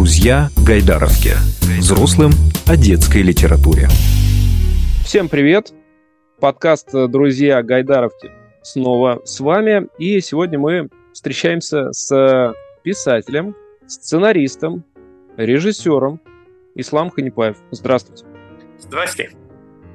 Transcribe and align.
Друзья 0.00 0.48
Гайдаровки. 0.66 1.32
Взрослым 1.78 2.30
о 2.66 2.74
детской 2.78 3.20
литературе. 3.20 3.86
Всем 5.04 5.28
привет! 5.28 5.74
Подкаст 6.40 6.88
«Друзья 6.92 7.62
Гайдаровки» 7.62 8.30
снова 8.62 9.20
с 9.26 9.40
вами. 9.40 9.88
И 9.98 10.22
сегодня 10.22 10.58
мы 10.58 10.88
встречаемся 11.12 11.92
с 11.92 12.54
писателем, 12.82 13.54
сценаристом, 13.86 14.84
режиссером 15.36 16.18
Ислам 16.76 17.10
Ханипаев. 17.10 17.58
Здравствуйте. 17.70 18.24
Здравствуйте. 18.78 19.36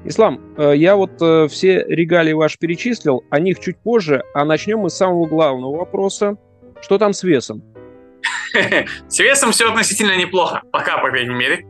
Ислам, 0.04 0.40
э, 0.56 0.74
я 0.76 0.94
вот 0.94 1.20
э, 1.20 1.48
все 1.48 1.84
регалии 1.84 2.32
ваши 2.32 2.60
перечислил, 2.60 3.24
о 3.30 3.40
них 3.40 3.58
чуть 3.58 3.76
позже, 3.78 4.22
а 4.34 4.44
начнем 4.44 4.78
мы 4.78 4.90
с 4.90 4.94
самого 4.94 5.26
главного 5.26 5.78
вопроса. 5.78 6.36
Что 6.80 6.96
там 6.96 7.12
с 7.12 7.24
весом? 7.24 7.64
С 9.08 9.18
весом 9.18 9.52
все 9.52 9.68
относительно 9.68 10.16
неплохо, 10.16 10.62
пока, 10.72 10.98
по 10.98 11.10
крайней 11.10 11.34
мере. 11.34 11.66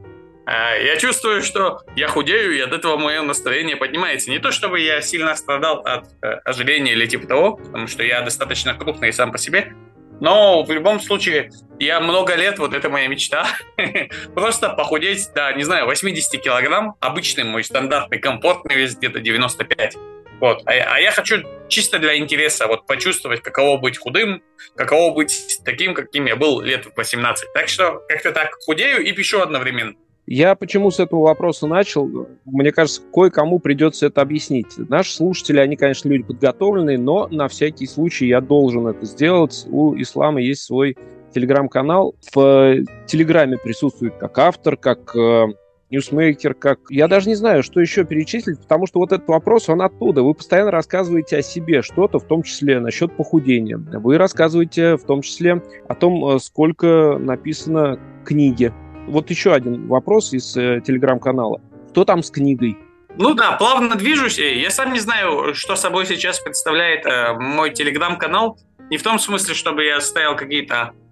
Э, 0.47 0.85
я 0.85 0.97
чувствую, 0.97 1.43
что 1.43 1.81
я 1.97 2.09
худею, 2.09 2.57
и 2.57 2.61
от 2.61 2.73
этого 2.73 2.97
мое 2.97 3.23
настроение 3.23 3.77
поднимается. 3.77 4.31
Не 4.31 4.39
то, 4.39 4.53
чтобы 4.53 4.81
я 4.81 5.01
сильно 5.01 5.35
страдал 5.35 5.81
от 5.81 6.07
ожирения 6.45 6.93
или 6.93 7.07
типа 7.07 7.27
того, 7.27 7.57
потому 7.57 7.87
что 7.87 8.03
я 8.03 8.23
достаточно 8.23 8.75
крупный 8.75 9.13
сам 9.13 9.33
по 9.33 9.39
себе, 9.39 9.75
но 10.21 10.63
в 10.63 10.71
любом 10.71 11.01
случае, 11.01 11.51
я 11.79 12.01
много 12.01 12.35
лет, 12.35 12.59
вот 12.59 12.75
это 12.75 12.89
моя 12.89 13.07
мечта, 13.07 13.47
просто 14.35 14.71
похудеть 14.71 15.29
до, 15.35 15.53
не 15.53 15.63
знаю, 15.63 15.87
80 15.87 16.41
килограмм, 16.41 16.95
обычный 17.01 17.45
мой 17.45 17.63
стандартный 17.63 18.19
комфортный 18.19 18.77
вес 18.77 18.97
где-то 18.97 19.21
95. 19.21 19.97
Вот. 20.41 20.63
А, 20.67 20.71
а 20.71 21.01
я 21.01 21.11
хочу 21.11 21.37
чисто 21.69 21.99
для 21.99 22.17
интереса 22.19 22.67
вот 22.67 22.87
почувствовать, 22.87 23.41
каково 23.41 23.79
быть 23.79 23.99
худым, 23.99 24.43
каково 24.75 25.15
быть 25.15 25.61
таким, 25.65 25.95
каким 25.95 26.27
я 26.27 26.37
был 26.37 26.61
лет 26.61 26.87
в 26.87 26.97
18. 26.97 27.53
Так 27.55 27.69
что 27.69 28.03
как-то 28.09 28.33
так 28.33 28.51
худею 28.65 29.05
и 29.05 29.13
пишу 29.13 29.41
одновременно. 29.41 29.95
Я 30.27 30.57
почему 30.57 30.91
с 30.91 30.99
этого 30.99 31.23
вопроса 31.23 31.69
начал? 31.69 32.29
Мне 32.45 32.73
кажется, 32.73 33.01
кое-кому 33.13 33.61
придется 33.61 34.07
это 34.07 34.23
объяснить. 34.23 34.67
Наши 34.77 35.13
слушатели, 35.13 35.61
они, 35.61 35.77
конечно, 35.77 36.09
люди 36.09 36.25
подготовленные, 36.25 36.99
но 36.99 37.29
на 37.29 37.47
всякий 37.47 37.87
случай 37.87 38.27
я 38.27 38.41
должен 38.41 38.89
это 38.89 39.07
сделать. 39.07 39.65
У 39.69 39.95
Ислама 39.95 40.41
есть 40.41 40.65
свой 40.65 40.97
телеграм-канал. 41.33 42.17
В 42.35 42.85
Телеграме 43.07 43.57
присутствует 43.57 44.15
как 44.17 44.37
автор, 44.39 44.77
как 44.77 45.15
э, 45.15 45.47
ньюсмейкер, 45.91 46.55
как... 46.55 46.81
Я 46.91 47.09
даже 47.09 47.29
не 47.29 47.35
знаю, 47.35 47.63
что 47.63 47.81
еще 47.81 48.05
перечислить, 48.05 48.61
потому 48.61 48.87
что 48.87 49.01
вот 49.01 49.13
этот 49.13 49.29
вопрос, 49.29 49.69
он 49.69 49.83
оттуда. 49.83 50.23
Вы 50.23 50.35
постоянно 50.35 50.71
рассказываете 50.71 51.39
о 51.39 51.43
себе 51.43 51.83
что-то, 51.83 52.19
в 52.19 52.25
том 52.25 52.43
числе 52.43 52.81
насчет 52.81 53.17
похудения. 53.17 53.77
Вы 53.77 54.19
рассказываете 54.19 54.97
в 54.97 55.05
том 55.05 55.23
числе 55.23 55.63
о 55.89 55.95
том, 55.95 56.37
э, 56.37 56.39
сколько 56.39 57.19
написано 57.19 57.99
книги 58.25 58.73
вот 59.07 59.31
еще 59.31 59.53
один 59.55 59.87
вопрос 59.87 60.33
из 60.33 60.57
э, 60.57 60.81
телеграм-канала. 60.85 61.61
Кто 61.91 62.05
там 62.05 62.23
с 62.23 62.31
книгой? 62.31 62.77
Ну 63.17 63.35
да, 63.35 63.53
плавно 63.53 63.95
движусь. 63.95 64.39
Я 64.39 64.71
сам 64.71 64.93
не 64.93 65.01
знаю, 65.01 65.55
что 65.55 65.77
собой 65.77 66.07
сейчас 66.07 66.41
представляет 66.41 67.07
э, 67.07 67.35
мой 67.35 67.73
телеграм-канал. 67.73 68.59
Не 68.91 68.99
в 68.99 69.03
том 69.03 69.19
смысле, 69.19 69.55
чтобы 69.55 69.85
я 69.85 70.01
ставил 70.01 70.37
какие-то 70.37 70.93
э, 70.93 71.06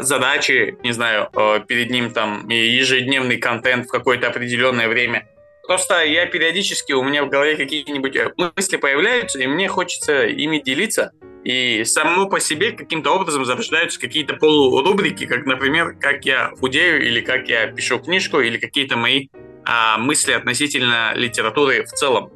задачи, 0.00 0.76
не 0.82 0.92
знаю, 0.92 1.28
э, 1.34 1.60
перед 1.66 1.90
ним 1.90 2.10
там 2.10 2.48
ежедневный 2.48 3.36
контент 3.36 3.86
в 3.86 3.90
какое-то 3.90 4.28
определенное 4.28 4.88
время. 4.88 5.28
Просто 5.66 6.04
я 6.04 6.26
периодически, 6.26 6.92
у 6.92 7.04
меня 7.04 7.24
в 7.24 7.28
голове 7.28 7.56
какие-нибудь 7.56 8.16
э, 8.16 8.32
мысли 8.56 8.76
появляются, 8.76 9.38
и 9.38 9.46
мне 9.46 9.68
хочется 9.68 10.26
ими 10.26 10.58
делиться. 10.58 11.12
И 11.44 11.84
само 11.84 12.28
по 12.28 12.40
себе 12.40 12.72
каким-то 12.72 13.14
образом 13.14 13.44
зарождаются 13.44 14.00
какие-то 14.00 14.34
полурубрики, 14.34 15.26
как, 15.26 15.46
например, 15.46 15.96
как 16.00 16.24
я 16.24 16.50
худею, 16.58 17.04
или 17.04 17.20
как 17.20 17.48
я 17.48 17.66
пишу 17.68 17.98
книжку, 17.98 18.40
или 18.40 18.58
какие-то 18.58 18.96
мои 18.96 19.28
а, 19.64 19.98
мысли 19.98 20.32
относительно 20.32 21.12
литературы 21.14 21.84
в 21.84 21.88
целом. 21.88 22.32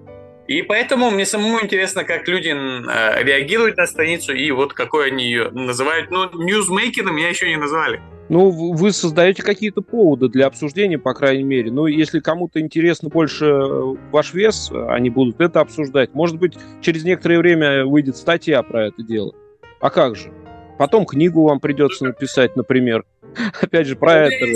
И 0.48 0.62
поэтому 0.62 1.10
мне 1.10 1.26
самому 1.26 1.60
интересно, 1.60 2.04
как 2.04 2.28
люди 2.28 2.50
а, 2.50 3.22
реагируют 3.22 3.76
на 3.76 3.86
страницу, 3.86 4.32
и 4.32 4.50
вот 4.52 4.74
какой 4.74 5.08
они 5.08 5.24
ее 5.24 5.50
называют. 5.50 6.10
Ну, 6.10 6.30
ньюзмейкером 6.32 7.16
меня 7.16 7.28
еще 7.28 7.48
не 7.48 7.56
назвали. 7.56 8.00
Ну, 8.28 8.50
вы 8.50 8.92
создаете 8.92 9.42
какие-то 9.42 9.82
поводы 9.82 10.28
для 10.28 10.46
обсуждения, 10.46 10.98
по 10.98 11.14
крайней 11.14 11.44
мере. 11.44 11.70
Ну, 11.70 11.86
если 11.86 12.18
кому-то 12.20 12.60
интересно 12.60 13.08
больше 13.08 13.46
э, 13.46 13.94
ваш 14.10 14.34
вес, 14.34 14.70
они 14.88 15.10
будут 15.10 15.40
это 15.40 15.60
обсуждать. 15.60 16.12
Может 16.14 16.38
быть, 16.38 16.54
через 16.80 17.04
некоторое 17.04 17.38
время 17.38 17.84
выйдет 17.84 18.16
статья 18.16 18.62
про 18.62 18.88
это 18.88 19.02
дело. 19.02 19.32
А 19.80 19.90
как 19.90 20.16
же? 20.16 20.32
Потом 20.78 21.06
книгу 21.06 21.44
вам 21.44 21.60
придется 21.60 22.04
написать, 22.04 22.56
например. 22.56 23.04
Опять 23.60 23.86
же, 23.86 23.96
про 23.96 24.26
это 24.26 24.46
же. 24.46 24.54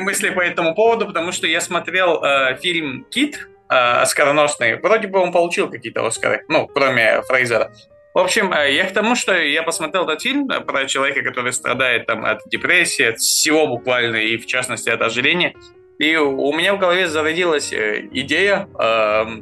мысли 0.00 0.30
по 0.30 0.40
этому 0.40 0.74
поводу, 0.74 1.06
потому 1.06 1.30
что 1.30 1.46
я 1.46 1.60
смотрел 1.60 2.22
э, 2.22 2.56
фильм 2.60 3.06
«Кит», 3.10 3.48
э, 3.68 3.74
оскароносный. 3.74 4.80
Вроде 4.80 5.08
бы 5.08 5.18
он 5.18 5.32
получил 5.32 5.70
какие-то 5.70 6.06
Оскары, 6.06 6.44
ну, 6.48 6.66
кроме 6.66 7.22
Фрейзера. 7.22 7.72
В 8.14 8.18
общем, 8.18 8.52
э, 8.52 8.72
я 8.72 8.84
к 8.84 8.92
тому, 8.92 9.16
что 9.16 9.36
я 9.36 9.64
посмотрел 9.64 10.04
этот 10.04 10.22
фильм 10.22 10.48
э, 10.48 10.60
про 10.60 10.86
человека, 10.86 11.22
который 11.22 11.52
страдает 11.52 12.06
там 12.06 12.24
от 12.24 12.42
депрессии, 12.46 13.06
от 13.06 13.18
всего 13.18 13.66
буквально, 13.66 14.16
и 14.16 14.36
в 14.36 14.46
частности 14.46 14.88
от 14.88 15.02
ожирения. 15.02 15.54
И 15.98 16.16
у 16.16 16.52
меня 16.52 16.74
в 16.74 16.78
голове 16.78 17.08
зародилась 17.08 17.72
идея 17.72 18.68
э, 18.72 18.84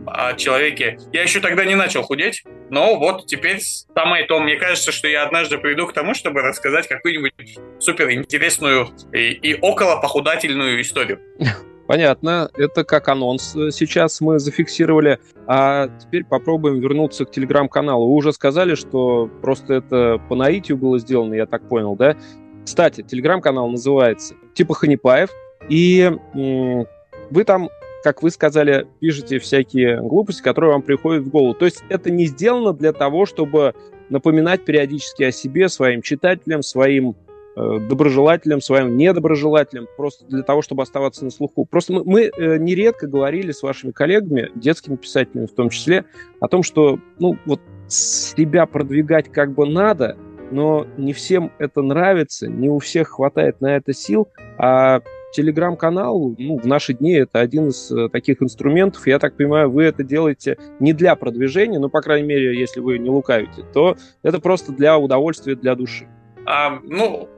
о 0.06 0.34
человеке. 0.36 0.98
Я 1.12 1.22
еще 1.22 1.40
тогда 1.40 1.66
не 1.66 1.74
начал 1.74 2.02
худеть, 2.02 2.44
но 2.70 2.98
вот 2.98 3.26
теперь 3.26 3.60
самое 3.60 4.24
то. 4.24 4.40
Мне 4.40 4.56
кажется, 4.56 4.90
что 4.90 5.06
я 5.06 5.24
однажды 5.24 5.58
приду 5.58 5.86
к 5.86 5.92
тому, 5.92 6.14
чтобы 6.14 6.40
рассказать 6.40 6.88
какую-нибудь 6.88 7.58
супер 7.78 8.10
интересную 8.10 8.88
и, 9.12 9.32
и 9.32 9.58
около 9.60 10.00
похудательную 10.00 10.80
историю. 10.80 11.20
Понятно, 11.86 12.50
это 12.56 12.84
как 12.84 13.08
анонс 13.08 13.54
э, 13.56 13.70
сейчас 13.70 14.20
мы 14.20 14.38
зафиксировали. 14.38 15.18
А 15.46 15.88
теперь 15.98 16.24
попробуем 16.24 16.80
вернуться 16.80 17.24
к 17.24 17.30
телеграм-каналу. 17.30 18.06
Вы 18.08 18.14
уже 18.14 18.32
сказали, 18.32 18.74
что 18.74 19.28
просто 19.42 19.74
это 19.74 20.20
по 20.28 20.34
наитию 20.34 20.78
было 20.78 20.98
сделано, 20.98 21.34
я 21.34 21.46
так 21.46 21.68
понял, 21.68 21.96
да? 21.96 22.16
Кстати, 22.64 23.02
телеграм-канал 23.02 23.68
называется 23.68 24.34
типа 24.54 24.74
Ханипаев, 24.74 25.30
и 25.68 26.12
вы 26.34 27.44
там, 27.44 27.68
как 28.04 28.22
вы 28.22 28.30
сказали, 28.30 28.86
пишете 29.00 29.38
всякие 29.38 30.00
глупости, 30.00 30.42
которые 30.42 30.72
вам 30.72 30.82
приходят 30.82 31.24
в 31.24 31.30
голову. 31.30 31.54
То 31.54 31.64
есть 31.64 31.82
это 31.88 32.10
не 32.10 32.26
сделано 32.26 32.72
для 32.72 32.92
того, 32.92 33.26
чтобы 33.26 33.74
напоминать 34.10 34.64
периодически 34.64 35.24
о 35.24 35.32
себе 35.32 35.68
своим 35.68 36.02
читателям, 36.02 36.62
своим 36.62 37.16
доброжелателям, 37.56 38.60
своим 38.60 38.96
недоброжелателям, 38.96 39.86
просто 39.96 40.24
для 40.26 40.42
того, 40.42 40.62
чтобы 40.62 40.82
оставаться 40.82 41.24
на 41.24 41.30
слуху. 41.30 41.66
Просто 41.66 41.92
мы, 41.92 42.02
мы 42.04 42.22
э, 42.22 42.56
нередко 42.58 43.06
говорили 43.06 43.52
с 43.52 43.62
вашими 43.62 43.90
коллегами, 43.90 44.50
детскими 44.54 44.96
писателями 44.96 45.46
в 45.46 45.54
том 45.54 45.68
числе, 45.70 46.04
о 46.40 46.48
том, 46.48 46.62
что 46.62 46.98
ну, 47.18 47.36
вот 47.44 47.60
себя 47.88 48.66
продвигать 48.66 49.30
как 49.30 49.54
бы 49.54 49.66
надо, 49.66 50.16
но 50.50 50.86
не 50.96 51.12
всем 51.12 51.52
это 51.58 51.82
нравится, 51.82 52.48
не 52.48 52.68
у 52.68 52.78
всех 52.78 53.08
хватает 53.08 53.60
на 53.60 53.76
это 53.76 53.92
сил, 53.92 54.28
а 54.58 55.00
телеграм-канал, 55.32 56.34
ну, 56.38 56.58
в 56.58 56.66
наши 56.66 56.92
дни 56.92 57.14
это 57.14 57.40
один 57.40 57.68
из 57.68 57.90
э, 57.90 58.08
таких 58.10 58.42
инструментов. 58.42 59.06
Я 59.06 59.18
так 59.18 59.36
понимаю, 59.36 59.70
вы 59.70 59.84
это 59.84 60.04
делаете 60.04 60.58
не 60.78 60.92
для 60.92 61.16
продвижения, 61.16 61.78
но, 61.78 61.88
по 61.88 62.00
крайней 62.00 62.28
мере, 62.28 62.58
если 62.58 62.80
вы 62.80 62.98
не 62.98 63.10
лукавите, 63.10 63.64
то 63.72 63.96
это 64.22 64.40
просто 64.40 64.72
для 64.72 64.98
удовольствия, 64.98 65.56
для 65.56 65.74
души. 65.74 66.06
А, 66.46 66.78
ну, 66.84 67.28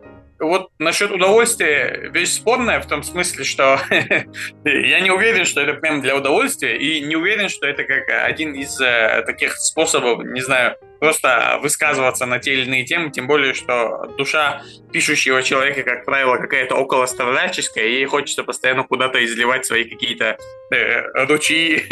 вот 0.48 0.70
насчет 0.78 1.10
удовольствия 1.10 2.10
вещь 2.12 2.30
спорная 2.30 2.80
в 2.80 2.86
том 2.86 3.02
смысле, 3.02 3.44
что 3.44 3.80
я 4.64 5.00
не 5.00 5.10
уверен, 5.10 5.44
что 5.44 5.60
это 5.60 5.74
прям 5.74 6.00
для 6.00 6.16
удовольствия, 6.16 6.76
и 6.76 7.00
не 7.00 7.16
уверен, 7.16 7.48
что 7.48 7.66
это 7.66 7.84
как 7.84 8.08
один 8.08 8.54
из 8.54 8.80
э, 8.80 9.22
таких 9.26 9.56
способов, 9.56 10.24
не 10.24 10.40
знаю, 10.40 10.76
просто 11.04 11.58
высказываться 11.60 12.24
на 12.24 12.38
те 12.38 12.54
или 12.54 12.64
иные 12.64 12.84
темы, 12.84 13.10
тем 13.10 13.26
более, 13.26 13.52
что 13.52 14.06
душа 14.16 14.62
пишущего 14.90 15.42
человека, 15.42 15.82
как 15.82 16.04
правило, 16.04 16.36
какая-то 16.36 16.76
около 16.76 17.04
страдальческая, 17.06 17.84
и 17.84 17.92
ей 17.94 18.06
хочется 18.06 18.42
постоянно 18.42 18.84
куда-то 18.84 19.22
изливать 19.24 19.66
свои 19.66 19.84
какие-то 19.84 20.38
э, 20.72 21.26
ручьи 21.26 21.82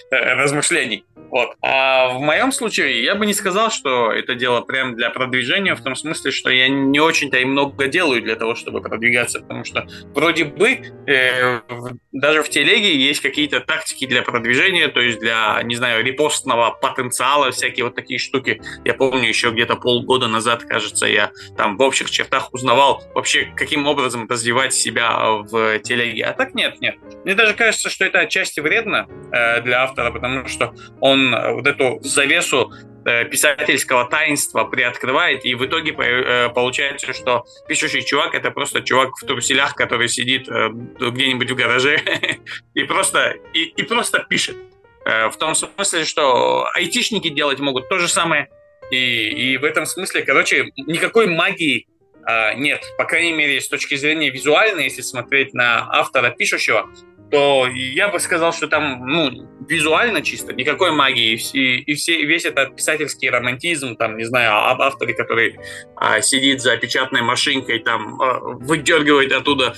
размышлений. 0.10 1.04
Вот. 1.30 1.54
А 1.62 2.08
в 2.08 2.20
моем 2.20 2.50
случае 2.50 3.04
я 3.04 3.14
бы 3.14 3.26
не 3.26 3.34
сказал, 3.34 3.70
что 3.70 4.10
это 4.10 4.34
дело 4.34 4.62
прям 4.62 4.96
для 4.96 5.10
продвижения, 5.10 5.74
в 5.74 5.82
том 5.82 5.94
смысле, 5.94 6.30
что 6.30 6.50
я 6.50 6.68
не 6.68 6.98
очень-то 6.98 7.38
и 7.38 7.44
много 7.44 7.69
делаю 7.88 8.22
для 8.22 8.36
того, 8.36 8.54
чтобы 8.54 8.80
продвигаться, 8.80 9.40
потому 9.40 9.64
что 9.64 9.86
вроде 10.14 10.44
бы 10.44 10.80
э, 11.06 11.60
даже 12.12 12.42
в 12.42 12.48
телеге 12.48 12.96
есть 12.96 13.20
какие-то 13.20 13.60
тактики 13.60 14.06
для 14.06 14.22
продвижения, 14.22 14.88
то 14.88 15.00
есть 15.00 15.20
для, 15.20 15.60
не 15.62 15.76
знаю, 15.76 16.04
репостного 16.04 16.70
потенциала, 16.70 17.50
всякие 17.50 17.84
вот 17.84 17.94
такие 17.94 18.18
штуки. 18.18 18.60
Я 18.84 18.94
помню 18.94 19.28
еще 19.28 19.50
где-то 19.50 19.76
полгода 19.76 20.28
назад, 20.28 20.64
кажется, 20.64 21.06
я 21.06 21.30
там 21.56 21.76
в 21.76 21.82
общих 21.82 22.10
чертах 22.10 22.52
узнавал 22.52 23.02
вообще, 23.14 23.52
каким 23.56 23.86
образом 23.86 24.28
развивать 24.28 24.74
себя 24.74 25.32
в 25.50 25.78
телеге. 25.80 26.24
А 26.24 26.32
так 26.32 26.54
нет, 26.54 26.80
нет. 26.80 26.96
Мне 27.24 27.34
даже 27.34 27.54
кажется, 27.54 27.90
что 27.90 28.04
это 28.04 28.20
отчасти 28.20 28.60
вредно 28.60 29.06
э, 29.32 29.60
для 29.62 29.82
автора, 29.82 30.10
потому 30.10 30.46
что 30.48 30.74
он 31.00 31.34
вот 31.54 31.66
эту 31.66 32.00
завесу 32.02 32.72
э, 32.72 32.89
писательского 33.04 34.04
таинства 34.04 34.64
приоткрывает, 34.64 35.44
и 35.44 35.54
в 35.54 35.64
итоге 35.64 35.92
э, 35.92 36.48
получается, 36.50 37.12
что 37.12 37.44
пишущий 37.68 38.02
чувак— 38.02 38.34
это 38.36 38.50
просто 38.50 38.82
чувак 38.82 39.10
в 39.20 39.26
труселях, 39.26 39.74
который 39.74 40.08
сидит 40.08 40.48
э, 40.48 40.68
где-нибудь 40.70 41.50
в 41.50 41.54
гараже 41.54 42.00
и 42.74 42.84
просто, 42.84 43.36
и, 43.54 43.64
и 43.64 43.82
просто 43.82 44.20
пишет. 44.28 44.56
В 45.02 45.32
том 45.38 45.54
смысле, 45.54 46.04
что 46.04 46.68
айтишники 46.74 47.30
делать 47.30 47.58
могут 47.58 47.88
то 47.88 47.98
же 47.98 48.06
самое, 48.06 48.50
и, 48.90 49.52
и 49.54 49.56
в 49.56 49.64
этом 49.64 49.86
смысле, 49.86 50.22
короче, 50.22 50.72
никакой 50.76 51.26
магии 51.26 51.88
нет. 52.56 52.82
По 52.98 53.04
крайней 53.06 53.32
мере, 53.32 53.62
с 53.62 53.68
точки 53.68 53.94
зрения 53.94 54.28
визуальной, 54.28 54.84
если 54.84 55.00
смотреть 55.00 55.54
на 55.54 55.88
автора 55.90 56.30
пишущего, 56.30 56.90
то 57.30 57.68
я 57.68 58.08
бы 58.08 58.18
сказал, 58.18 58.52
что 58.52 58.66
там, 58.66 59.06
ну, 59.06 59.30
визуально 59.68 60.20
чисто, 60.22 60.52
никакой 60.52 60.90
магии, 60.90 61.40
и, 61.52 61.76
и 61.82 61.94
все, 61.94 62.24
весь 62.24 62.44
этот 62.44 62.76
писательский 62.76 63.30
романтизм, 63.30 63.96
там, 63.96 64.16
не 64.16 64.24
знаю, 64.24 64.68
об 64.68 64.82
авторе, 64.82 65.14
который 65.14 65.58
а, 65.96 66.20
сидит 66.20 66.60
за 66.60 66.76
печатной 66.76 67.22
машинкой, 67.22 67.78
там, 67.78 68.20
а, 68.20 68.40
выдергивает 68.40 69.32
оттуда 69.32 69.74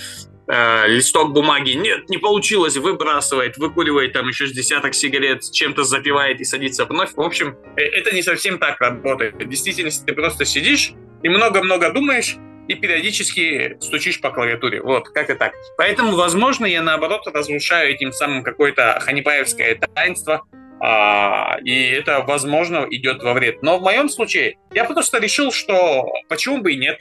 а, 0.49 0.87
листок 0.87 1.33
бумаги, 1.33 1.73
нет, 1.73 2.09
не 2.09 2.19
получилось, 2.19 2.77
выбрасывает, 2.77 3.59
выкуривает 3.59 4.13
там 4.13 4.29
еще 4.29 4.47
с 4.47 4.53
десяток 4.53 4.95
сигарет, 4.95 5.43
чем-то 5.51 5.85
запивает 5.85 6.41
и 6.41 6.45
садится 6.45 6.85
вновь. 6.87 7.13
В 7.15 7.21
общем, 7.21 7.57
э, 7.77 7.83
это 7.83 8.15
не 8.15 8.23
совсем 8.23 8.59
так 8.59 8.81
работает. 8.81 9.35
В 9.35 9.49
действительности 9.49 10.05
ты 10.05 10.15
просто 10.15 10.45
сидишь 10.45 10.93
и 11.23 11.29
много-много 11.29 11.93
думаешь, 11.93 12.37
и 12.73 12.75
периодически 12.75 13.77
стучишь 13.81 14.21
по 14.21 14.31
клавиатуре. 14.31 14.83
Вот, 14.83 15.09
как 15.09 15.31
и 15.31 15.35
так. 15.35 15.53
Поэтому, 15.77 16.17
возможно, 16.17 16.67
я, 16.67 16.83
наоборот, 16.83 17.27
разрушаю 17.27 17.93
этим 17.95 18.13
самым 18.13 18.43
какое-то 18.43 18.99
ханипаевское 19.01 19.79
таинство, 19.95 20.43
а, 20.81 21.59
и 21.65 21.91
это, 21.91 22.21
возможно, 22.21 22.87
идет 22.91 23.23
во 23.23 23.35
вред. 23.35 23.63
Но 23.63 23.79
в 23.79 23.83
моем 23.83 24.09
случае 24.09 24.59
я 24.73 24.85
просто 24.85 25.19
решил, 25.19 25.53
что 25.53 26.13
почему 26.29 26.59
бы 26.59 26.73
и 26.73 26.77
нет. 26.77 27.01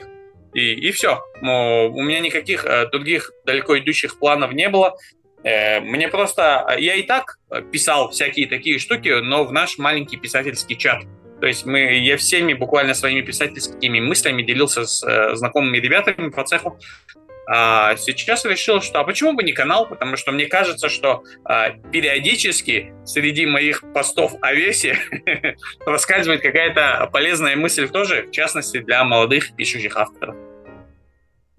И, 0.54 0.74
и 0.74 0.92
все. 0.92 1.20
У 1.40 2.02
меня 2.02 2.20
никаких 2.20 2.66
э, 2.66 2.86
других 2.90 3.32
далеко 3.46 3.78
идущих 3.78 4.18
планов 4.18 4.52
не 4.52 4.68
было. 4.68 4.96
Э, 5.42 5.80
мне 5.80 6.08
просто... 6.08 6.76
Я 6.78 6.94
и 6.94 7.02
так 7.02 7.38
писал 7.72 8.10
всякие 8.10 8.46
такие 8.46 8.78
штуки, 8.78 9.20
но 9.22 9.44
в 9.44 9.52
наш 9.52 9.78
маленький 9.78 10.18
писательский 10.18 10.76
чат. 10.76 11.04
То 11.42 11.48
есть 11.48 11.66
мы, 11.66 11.98
я 11.98 12.16
всеми 12.18 12.52
буквально 12.52 12.94
своими 12.94 13.20
писательскими 13.20 13.98
мыслями 13.98 14.42
делился 14.42 14.84
с 14.84 15.02
э, 15.02 15.34
знакомыми 15.34 15.78
ребятами 15.78 16.28
по 16.28 16.44
цеху. 16.44 16.78
А 17.48 17.96
сейчас 17.96 18.44
решил, 18.44 18.80
что 18.80 19.00
а 19.00 19.04
почему 19.04 19.32
бы 19.32 19.42
не 19.42 19.50
канал, 19.50 19.88
потому 19.88 20.16
что 20.16 20.30
мне 20.30 20.46
кажется, 20.46 20.88
что 20.88 21.24
а, 21.44 21.70
периодически 21.90 22.94
среди 23.04 23.46
моих 23.46 23.82
постов 23.92 24.34
о 24.40 24.54
весе 24.54 24.96
проскальзывает 25.84 26.42
какая-то 26.42 27.10
полезная 27.12 27.56
мысль 27.56 27.88
тоже, 27.88 28.28
в 28.28 28.30
частности 28.30 28.78
для 28.78 29.02
молодых 29.02 29.56
пишущих 29.56 29.96
авторов. 29.96 30.36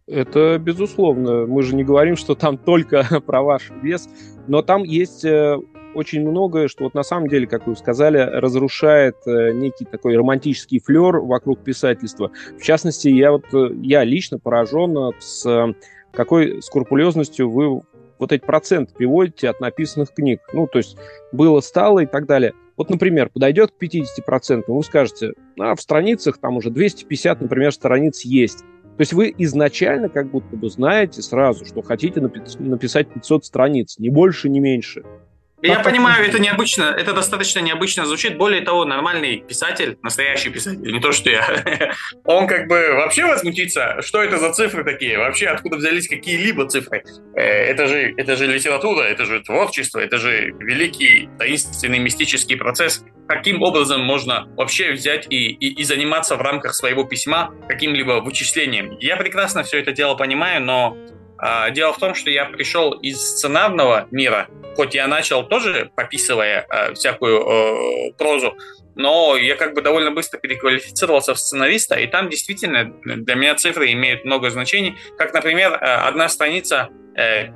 Это 0.08 0.60
безусловно. 0.60 1.46
Мы 1.46 1.62
же 1.64 1.76
не 1.76 1.84
говорим, 1.84 2.16
что 2.16 2.36
там 2.36 2.58
только 2.58 3.04
про 3.26 3.42
ваш 3.42 3.64
вес, 3.82 4.08
но 4.48 4.62
там 4.62 4.84
есть 4.84 5.26
э, 5.26 5.58
очень 5.94 6.28
многое, 6.28 6.68
что 6.68 6.86
вот 6.86 6.94
на 6.94 7.04
самом 7.04 7.28
деле, 7.28 7.48
как 7.48 7.68
вы 7.68 7.76
сказали, 7.76 8.18
разрушает 8.18 9.16
э, 9.26 9.52
некий 9.52 9.86
такой 9.86 10.16
романтический 10.16 10.80
флер 10.80 11.18
вокруг 11.18 11.60
писательства. 11.64 12.32
В 12.58 12.62
частности, 12.62 13.08
я 13.10 13.32
вот 13.32 13.46
э, 13.54 13.70
я 13.82 14.04
лично 14.04 14.40
поражен 14.40 14.98
э, 14.98 15.12
с 15.20 15.76
какой 16.12 16.62
скрупулезностью 16.62 17.50
вы 17.50 17.82
вот 18.20 18.32
эти 18.32 18.44
проценты 18.44 18.94
приводите 18.94 19.50
от 19.50 19.60
написанных 19.60 20.14
книг. 20.14 20.42
Ну, 20.54 20.68
то 20.68 20.78
есть 20.78 20.98
было, 21.32 21.60
стало 21.60 22.00
и 22.00 22.06
так 22.06 22.26
далее. 22.26 22.54
Вот, 22.78 22.90
например, 22.90 23.30
подойдет 23.30 23.72
к 23.72 23.84
50%, 23.84 24.64
вы 24.68 24.84
скажете, 24.84 25.34
а 25.60 25.76
в 25.76 25.82
страницах 25.82 26.38
там 26.38 26.58
уже 26.58 26.70
250, 26.70 27.42
например, 27.42 27.72
страниц 27.72 28.22
есть. 28.22 28.60
То 28.98 29.02
есть 29.02 29.14
вы 29.14 29.34
изначально 29.40 30.08
как 30.08 30.30
будто 30.30 30.56
бы 30.56 30.70
знаете 30.70 31.22
сразу, 31.22 31.66
что 31.66 31.82
хотите 31.82 32.22
написать 32.22 33.12
500 33.12 33.46
страниц, 33.46 33.98
ни 33.98 34.10
больше, 34.10 34.50
ни 34.50 34.60
меньше. 34.60 35.04
Я 35.64 35.76
как 35.76 35.86
понимаю, 35.86 36.26
это 36.26 36.40
необычно, 36.40 36.84
это 36.84 37.14
достаточно 37.14 37.60
необычно 37.60 38.06
звучит. 38.06 38.38
Более 38.38 38.62
того, 38.62 38.84
нормальный 38.84 39.38
писатель, 39.38 39.98
настоящий 40.02 40.50
писатель, 40.50 40.92
не 40.92 41.00
то 41.00 41.14
что 41.14 41.30
я, 41.30 41.94
он 42.26 42.48
как 42.48 42.68
бы 42.68 42.94
вообще 42.96 43.26
возмутится, 43.26 44.02
что 44.02 44.22
это 44.22 44.40
за 44.40 44.52
цифры 44.52 44.84
такие, 44.84 45.18
вообще 45.18 45.48
откуда 45.48 45.78
взялись 45.78 46.10
какие-либо 46.10 46.68
цифры. 46.68 47.04
Э, 47.36 47.42
это 47.42 47.88
же, 47.88 48.14
это 48.18 48.36
же 48.36 48.48
литература, 48.48 49.04
это 49.04 49.26
же 49.26 49.40
творчество, 49.40 50.00
это 50.00 50.18
же 50.18 50.54
великий 50.60 51.30
таинственный 51.40 52.00
мистический 52.00 52.58
процесс. 52.58 53.06
Каким 53.30 53.62
образом 53.62 54.02
можно 54.02 54.48
вообще 54.58 54.92
взять 54.92 55.28
и, 55.30 55.48
и, 55.48 55.80
и 55.80 55.84
заниматься 55.86 56.36
в 56.36 56.42
рамках 56.42 56.76
своего 56.76 57.06
письма 57.06 57.54
каким-либо 57.70 58.20
вычислением? 58.20 58.98
Я 59.00 59.16
прекрасно 59.16 59.64
все 59.64 59.80
это 59.80 59.94
дело 59.94 60.16
понимаю, 60.16 60.62
но 60.62 60.98
дело 61.72 61.94
в 61.94 61.98
том, 61.98 62.16
что 62.16 62.30
я 62.30 62.46
пришел 62.46 62.92
из 62.92 63.20
сценарного 63.20 64.08
мира, 64.12 64.48
хоть 64.76 64.96
я 64.96 65.08
начал 65.08 65.48
тоже 65.48 65.92
пописывая 65.96 66.66
а, 66.70 66.94
всякую 66.94 67.42
э, 67.42 68.14
прозу, 68.18 68.56
но 68.96 69.36
я 69.36 69.56
как 69.56 69.74
бы 69.74 69.82
довольно 69.82 70.12
быстро 70.12 70.38
переквалифицировался 70.38 71.34
в 71.34 71.40
сценариста, 71.40 71.96
и 71.96 72.08
там 72.08 72.30
действительно 72.30 72.94
для 73.04 73.36
меня 73.36 73.56
цифры 73.56 73.92
имеют 73.92 74.26
много 74.26 74.50
значений. 74.50 74.96
Как, 75.18 75.34
например, 75.34 75.74
э, 75.74 75.78
одна 75.78 76.30
страница 76.30 76.90
э, 77.16 77.50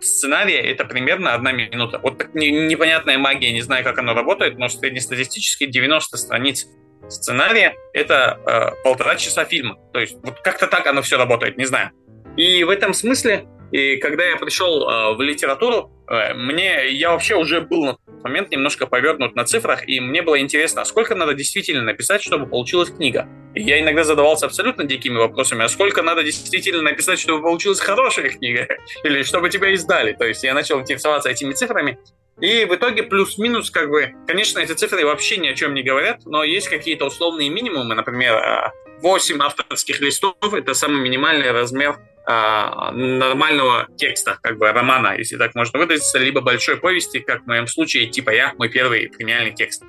сценария— 0.00 0.60
это 0.72 0.84
примерно 0.84 1.34
одна 1.34 1.52
минута. 1.52 1.98
Вот 2.02 2.18
так 2.18 2.34
непонятная 2.34 3.18
магия, 3.18 3.52
не 3.52 3.62
знаю, 3.62 3.84
как 3.84 3.98
она 3.98 4.14
работает, 4.14 4.58
но 4.58 4.68
среднестатистически 4.68 5.66
90 5.66 6.16
страниц 6.16 6.66
сценария— 7.08 7.74
это 7.92 8.40
э, 8.46 8.82
полтора 8.82 9.16
часа 9.16 9.44
фильма. 9.44 9.76
То 9.92 10.00
есть 10.00 10.16
вот 10.22 10.40
как-то 10.40 10.66
так 10.66 10.86
оно 10.86 11.02
все 11.02 11.18
работает, 11.18 11.56
не 11.56 11.66
знаю. 11.66 11.90
И 12.36 12.64
в 12.64 12.70
этом 12.70 12.94
смысле, 12.94 13.46
и 13.72 13.96
когда 13.96 14.24
я 14.24 14.36
пришел 14.36 14.88
э, 14.88 15.14
в 15.14 15.20
литературу, 15.20 15.90
э, 16.08 16.34
мне 16.34 16.90
я 16.90 17.10
вообще 17.10 17.36
уже 17.36 17.60
был 17.60 17.84
на 17.84 17.92
тот 17.92 18.22
момент 18.24 18.50
немножко 18.50 18.86
повернут 18.86 19.36
на 19.36 19.44
цифрах, 19.44 19.88
и 19.88 20.00
мне 20.00 20.22
было 20.22 20.40
интересно, 20.40 20.82
а 20.82 20.84
сколько 20.84 21.14
надо 21.14 21.34
действительно 21.34 21.82
написать, 21.82 22.22
чтобы 22.22 22.46
получилась 22.46 22.90
книга. 22.90 23.28
И 23.54 23.62
я 23.62 23.80
иногда 23.80 24.04
задавался 24.04 24.46
абсолютно 24.46 24.84
дикими 24.84 25.16
вопросами, 25.16 25.64
а 25.64 25.68
сколько 25.68 26.02
надо 26.02 26.22
действительно 26.22 26.82
написать, 26.82 27.18
чтобы 27.18 27.42
получилась 27.42 27.80
хорошая 27.80 28.30
книга, 28.30 28.66
или 29.04 29.22
чтобы 29.22 29.50
тебя 29.50 29.72
издали. 29.72 30.12
То 30.12 30.26
есть 30.26 30.42
я 30.42 30.54
начал 30.54 30.80
интересоваться 30.80 31.28
этими 31.30 31.52
цифрами, 31.52 31.98
и 32.40 32.64
в 32.64 32.74
итоге 32.74 33.02
плюс-минус, 33.02 33.70
как 33.70 33.90
бы, 33.90 34.14
конечно, 34.26 34.60
эти 34.60 34.72
цифры 34.72 35.04
вообще 35.04 35.36
ни 35.36 35.48
о 35.48 35.54
чем 35.54 35.74
не 35.74 35.82
говорят, 35.82 36.20
но 36.24 36.42
есть 36.42 36.68
какие-то 36.68 37.06
условные 37.06 37.50
минимумы, 37.50 37.94
например, 37.94 38.72
8 39.02 39.42
авторских 39.42 40.00
листов– 40.00 40.34
это 40.52 40.74
самый 40.74 41.00
минимальный 41.00 41.50
размер 41.50 41.98
а, 42.26 42.92
нормального 42.92 43.88
текста, 43.96 44.38
как 44.42 44.58
бы 44.58 44.70
романа, 44.70 45.16
если 45.16 45.36
так 45.36 45.54
можно 45.54 45.78
выразиться, 45.78 46.18
либо 46.18 46.40
большой 46.40 46.76
повести, 46.76 47.18
как 47.18 47.42
в 47.42 47.46
моем 47.46 47.66
случае, 47.66 48.06
типа 48.06 48.30
я, 48.30 48.54
мой 48.58 48.68
первый 48.68 49.08
премиальный 49.08 49.52
текст. 49.52 49.82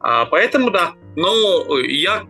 А, 0.00 0.26
поэтому 0.26 0.70
да, 0.70 0.94
но 1.16 1.78
я 1.78 2.26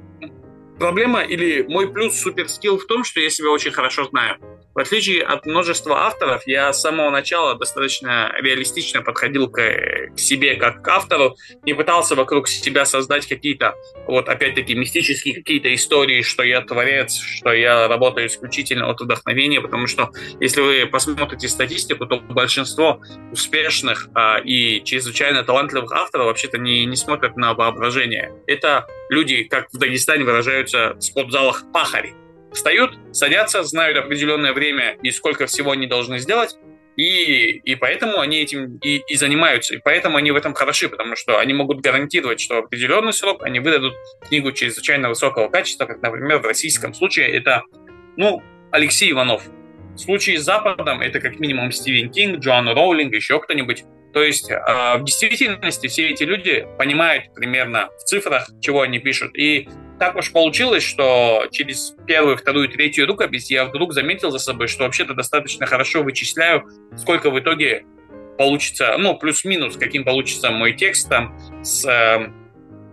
проблема 0.78 1.20
или 1.22 1.62
мой 1.62 1.92
плюс 1.92 2.18
суперскилл 2.20 2.78
в 2.78 2.86
том, 2.86 3.04
что 3.04 3.20
я 3.20 3.30
себя 3.30 3.50
очень 3.50 3.72
хорошо 3.72 4.04
знаю. 4.04 4.38
В 4.78 4.80
отличие 4.80 5.24
от 5.24 5.44
множества 5.44 6.06
авторов, 6.06 6.46
я 6.46 6.72
с 6.72 6.80
самого 6.80 7.10
начала 7.10 7.56
достаточно 7.56 8.32
реалистично 8.38 9.02
подходил 9.02 9.50
к, 9.50 9.56
к 9.56 10.16
себе 10.20 10.54
как 10.54 10.84
к 10.84 10.88
автору, 10.88 11.34
не 11.64 11.74
пытался 11.74 12.14
вокруг 12.14 12.46
себя 12.46 12.84
создать 12.84 13.26
какие-то, 13.26 13.74
вот 14.06 14.28
опять-таки, 14.28 14.76
мистические 14.76 15.34
какие-то 15.34 15.74
истории, 15.74 16.22
что 16.22 16.44
я 16.44 16.60
творец, 16.60 17.18
что 17.18 17.52
я 17.52 17.88
работаю 17.88 18.28
исключительно 18.28 18.88
от 18.88 19.00
вдохновения, 19.00 19.60
потому 19.60 19.88
что 19.88 20.12
если 20.38 20.60
вы 20.60 20.86
посмотрите 20.86 21.48
статистику, 21.48 22.06
то 22.06 22.20
большинство 22.20 23.00
успешных 23.32 24.08
а, 24.14 24.38
и 24.38 24.80
чрезвычайно 24.84 25.42
талантливых 25.42 25.90
авторов 25.90 26.26
вообще-то 26.26 26.56
не, 26.58 26.84
не 26.84 26.94
смотрят 26.94 27.36
на 27.36 27.52
воображение. 27.54 28.32
Это 28.46 28.86
люди, 29.08 29.42
как 29.42 29.72
в 29.72 29.78
Дагестане 29.78 30.22
выражаются 30.22 30.94
в 30.94 31.00
спортзалах, 31.00 31.64
пахари 31.72 32.14
встают, 32.52 32.98
садятся, 33.12 33.62
знают 33.62 33.98
определенное 33.98 34.52
время 34.52 34.96
и 35.02 35.10
сколько 35.10 35.46
всего 35.46 35.72
они 35.72 35.86
должны 35.86 36.18
сделать, 36.18 36.56
и, 36.98 37.60
и 37.64 37.76
поэтому 37.76 38.18
они 38.18 38.40
этим 38.40 38.78
и, 38.78 39.02
и 39.06 39.14
занимаются. 39.14 39.76
И 39.76 39.78
поэтому 39.78 40.16
они 40.16 40.32
в 40.32 40.36
этом 40.36 40.52
хороши, 40.52 40.88
потому 40.88 41.14
что 41.14 41.38
они 41.38 41.54
могут 41.54 41.80
гарантировать, 41.80 42.40
что 42.40 42.56
в 42.56 42.64
определенный 42.64 43.12
срок 43.12 43.44
они 43.44 43.60
выдадут 43.60 43.94
книгу 44.28 44.50
чрезвычайно 44.50 45.08
высокого 45.08 45.48
качества, 45.48 45.86
как, 45.86 46.02
например, 46.02 46.38
в 46.38 46.44
российском 46.44 46.94
случае 46.94 47.28
это, 47.28 47.62
ну, 48.16 48.42
Алексей 48.72 49.12
Иванов. 49.12 49.44
В 49.94 49.98
случае 49.98 50.38
с 50.38 50.42
Западом 50.42 51.00
это 51.00 51.20
как 51.20 51.38
минимум 51.38 51.70
Стивен 51.70 52.10
Кинг, 52.10 52.40
Джоан 52.40 52.68
Роулинг, 52.68 53.14
еще 53.14 53.38
кто-нибудь. 53.38 53.84
То 54.12 54.22
есть 54.24 54.50
э, 54.50 54.56
в 54.96 55.04
действительности 55.04 55.86
все 55.86 56.08
эти 56.08 56.24
люди 56.24 56.66
понимают 56.78 57.32
примерно 57.32 57.90
в 57.96 58.04
цифрах, 58.04 58.50
чего 58.60 58.82
они 58.82 58.98
пишут. 58.98 59.38
И 59.38 59.68
так 59.98 60.16
уж 60.16 60.32
получилось, 60.32 60.82
что 60.82 61.46
через 61.50 61.94
первую, 62.06 62.36
вторую, 62.36 62.68
третью 62.68 63.06
рукопись 63.06 63.50
я 63.50 63.64
вдруг 63.64 63.92
заметил 63.92 64.30
за 64.30 64.38
собой, 64.38 64.68
что 64.68 64.84
вообще-то 64.84 65.14
достаточно 65.14 65.66
хорошо 65.66 66.02
вычисляю, 66.02 66.68
сколько 66.96 67.30
в 67.30 67.38
итоге 67.38 67.84
получится, 68.36 68.96
ну, 68.98 69.16
плюс-минус, 69.16 69.76
каким 69.76 70.04
получится 70.04 70.50
мой 70.50 70.72
текст 70.72 71.08
там 71.08 71.36
с 71.62 71.84
э, 71.84 72.30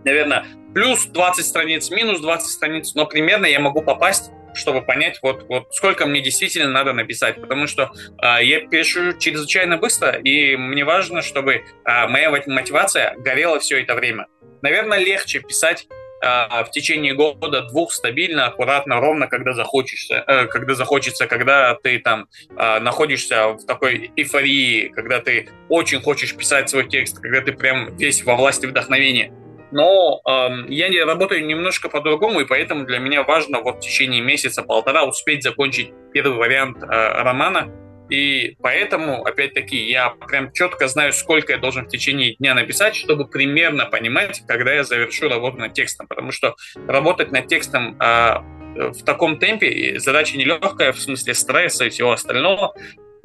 наверное, 0.03 0.45
плюс 0.73 1.05
20 1.05 1.45
страниц, 1.45 1.89
минус 1.91 2.21
20 2.21 2.49
страниц, 2.49 2.95
но 2.95 3.05
примерно 3.05 3.45
я 3.45 3.59
могу 3.59 3.81
попасть 3.81 4.31
чтобы 4.55 4.81
понять, 4.81 5.19
вот, 5.21 5.45
вот 5.49 5.73
сколько 5.73 6.05
мне 6.05 6.21
действительно 6.21 6.71
надо 6.71 6.93
написать, 6.93 7.41
потому 7.41 7.67
что 7.67 7.91
э, 8.21 8.43
я 8.43 8.61
пишу 8.61 9.11
чрезвычайно 9.19 9.77
быстро, 9.77 10.11
и 10.11 10.55
мне 10.55 10.85
важно, 10.85 11.21
чтобы 11.21 11.55
э, 11.55 11.61
моя 12.07 12.31
мотивация 12.31 13.15
горела 13.17 13.59
все 13.59 13.81
это 13.81 13.95
время. 13.95 14.27
Наверное, 14.61 14.97
легче 14.97 15.41
писать 15.41 15.87
в 16.21 16.69
течение 16.71 17.13
года 17.13 17.61
двух 17.63 17.91
стабильно, 17.91 18.47
аккуратно, 18.47 18.99
ровно, 18.99 19.27
когда 19.27 19.53
захочется, 19.53 20.23
э, 20.25 20.45
когда 20.47 20.73
захочется, 20.73 21.27
когда 21.27 21.75
ты 21.75 21.99
там 21.99 22.27
э, 22.57 22.79
находишься 22.79 23.49
в 23.49 23.65
такой 23.65 24.11
эйфории, 24.15 24.89
когда 24.89 25.19
ты 25.19 25.49
очень 25.69 26.01
хочешь 26.01 26.35
писать 26.35 26.69
свой 26.69 26.87
текст, 26.87 27.19
когда 27.19 27.41
ты 27.41 27.51
прям 27.51 27.95
весь 27.97 28.23
во 28.23 28.35
власти 28.35 28.65
вдохновения 28.65 29.31
но 29.71 30.21
э, 30.25 30.49
я 30.69 31.05
работаю 31.05 31.45
немножко 31.45 31.89
по-другому, 31.89 32.39
и 32.39 32.45
поэтому 32.45 32.85
для 32.85 32.99
меня 32.99 33.23
важно 33.23 33.59
вот 33.59 33.77
в 33.77 33.79
течение 33.79 34.21
месяца-полтора 34.21 35.03
успеть 35.03 35.43
закончить 35.43 35.91
первый 36.13 36.37
вариант 36.37 36.77
э, 36.81 36.87
романа, 36.87 37.69
и 38.09 38.55
поэтому, 38.61 39.23
опять-таки, 39.23 39.77
я 39.89 40.09
прям 40.09 40.51
четко 40.51 40.87
знаю, 40.87 41.11
сколько 41.13 41.53
я 41.53 41.57
должен 41.57 41.85
в 41.85 41.89
течение 41.89 42.35
дня 42.35 42.53
написать, 42.53 42.95
чтобы 42.95 43.27
примерно 43.27 43.85
понимать, 43.85 44.43
когда 44.47 44.73
я 44.73 44.83
завершу 44.83 45.27
работу 45.27 45.57
над 45.57 45.73
текстом. 45.73 46.07
Потому 46.07 46.31
что 46.31 46.55
работать 46.87 47.31
над 47.31 47.47
текстом 47.47 47.99
э, 47.99 48.39
в 48.75 49.03
таком 49.03 49.39
темпе 49.39 49.99
задача 49.99 50.37
нелегкая, 50.37 50.91
в 50.93 50.99
смысле 50.99 51.33
стресса 51.33 51.85
и 51.85 51.89
всего 51.89 52.11
остального. 52.11 52.75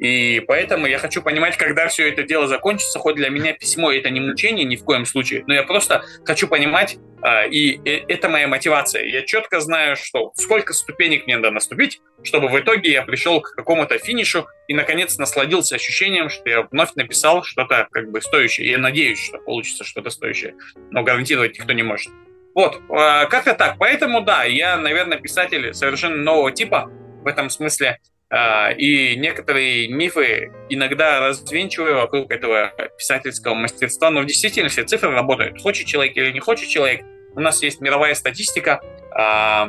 И 0.01 0.41
поэтому 0.49 0.87
я 0.87 0.99
хочу 0.99 1.21
понимать, 1.21 1.59
когда 1.59 1.87
все 1.89 2.09
это 2.09 2.23
дело 2.23 2.49
закончится. 2.49 2.99
Хоть 2.99 3.17
для 3.17 3.29
меня 3.29 3.53
письмо 3.53 3.93
это 3.93 4.09
не 4.09 4.21
мучение 4.21 4.65
ни 4.65 4.77
в 4.77 4.85
коем 4.85 5.05
случае, 5.05 5.45
но 5.47 5.53
я 5.53 5.63
просто 5.63 6.03
хочу 6.25 6.49
понимать, 6.49 6.97
а, 7.21 7.45
и 7.45 7.79
это 7.85 8.31
моя 8.31 8.49
мотивация. 8.49 9.05
Я 9.05 9.23
четко 9.23 9.61
знаю, 9.61 9.97
что 9.97 10.33
сколько 10.37 10.73
ступенек 10.73 11.27
мне 11.27 11.37
надо 11.37 11.51
наступить, 11.51 12.01
чтобы 12.23 12.49
в 12.49 12.59
итоге 12.59 12.93
я 12.93 13.03
пришел 13.03 13.41
к 13.41 13.55
какому-то 13.55 13.99
финишу 13.99 14.47
и, 14.69 14.75
наконец, 14.75 15.19
насладился 15.19 15.77
ощущением, 15.77 16.29
что 16.29 16.49
я 16.49 16.63
вновь 16.63 16.95
написал 16.95 17.43
что-то 17.43 17.89
как 17.91 18.11
бы 18.11 18.21
стоящее. 18.21 18.71
Я 18.71 18.79
надеюсь, 18.79 19.23
что 19.23 19.39
получится 19.39 19.85
что-то 19.85 20.11
стоящее, 20.11 20.55
но 20.91 21.03
гарантировать 21.03 21.59
никто 21.59 21.73
не 21.73 21.83
может. 21.83 22.13
Вот, 22.55 22.81
а, 22.91 23.27
как-то 23.27 23.55
так. 23.55 23.77
Поэтому, 23.79 24.21
да, 24.23 24.45
я, 24.45 24.77
наверное, 24.77 25.19
писатель 25.19 25.73
совершенно 25.73 26.17
нового 26.17 26.53
типа 26.53 26.91
в 27.23 27.27
этом 27.27 27.49
смысле. 27.51 27.99
А, 28.33 28.71
и 28.71 29.17
некоторые 29.17 29.89
мифы 29.89 30.53
иногда 30.69 31.21
развенчиваю 31.21 31.97
вокруг 31.97 32.31
этого 32.31 32.73
писательского 32.97 33.55
мастерства, 33.55 34.11
но 34.11 34.21
в 34.21 34.27
действительности 34.27 34.83
цифры 34.83 35.11
работают. 35.11 35.61
Хочет 35.61 35.87
человек 35.87 36.17
или 36.17 36.31
не 36.33 36.41
хочет 36.41 36.69
человек, 36.69 37.05
у 37.35 37.41
нас 37.41 37.63
есть 37.63 37.81
мировая 37.81 38.15
статистика, 38.15 38.81
а, 39.13 39.69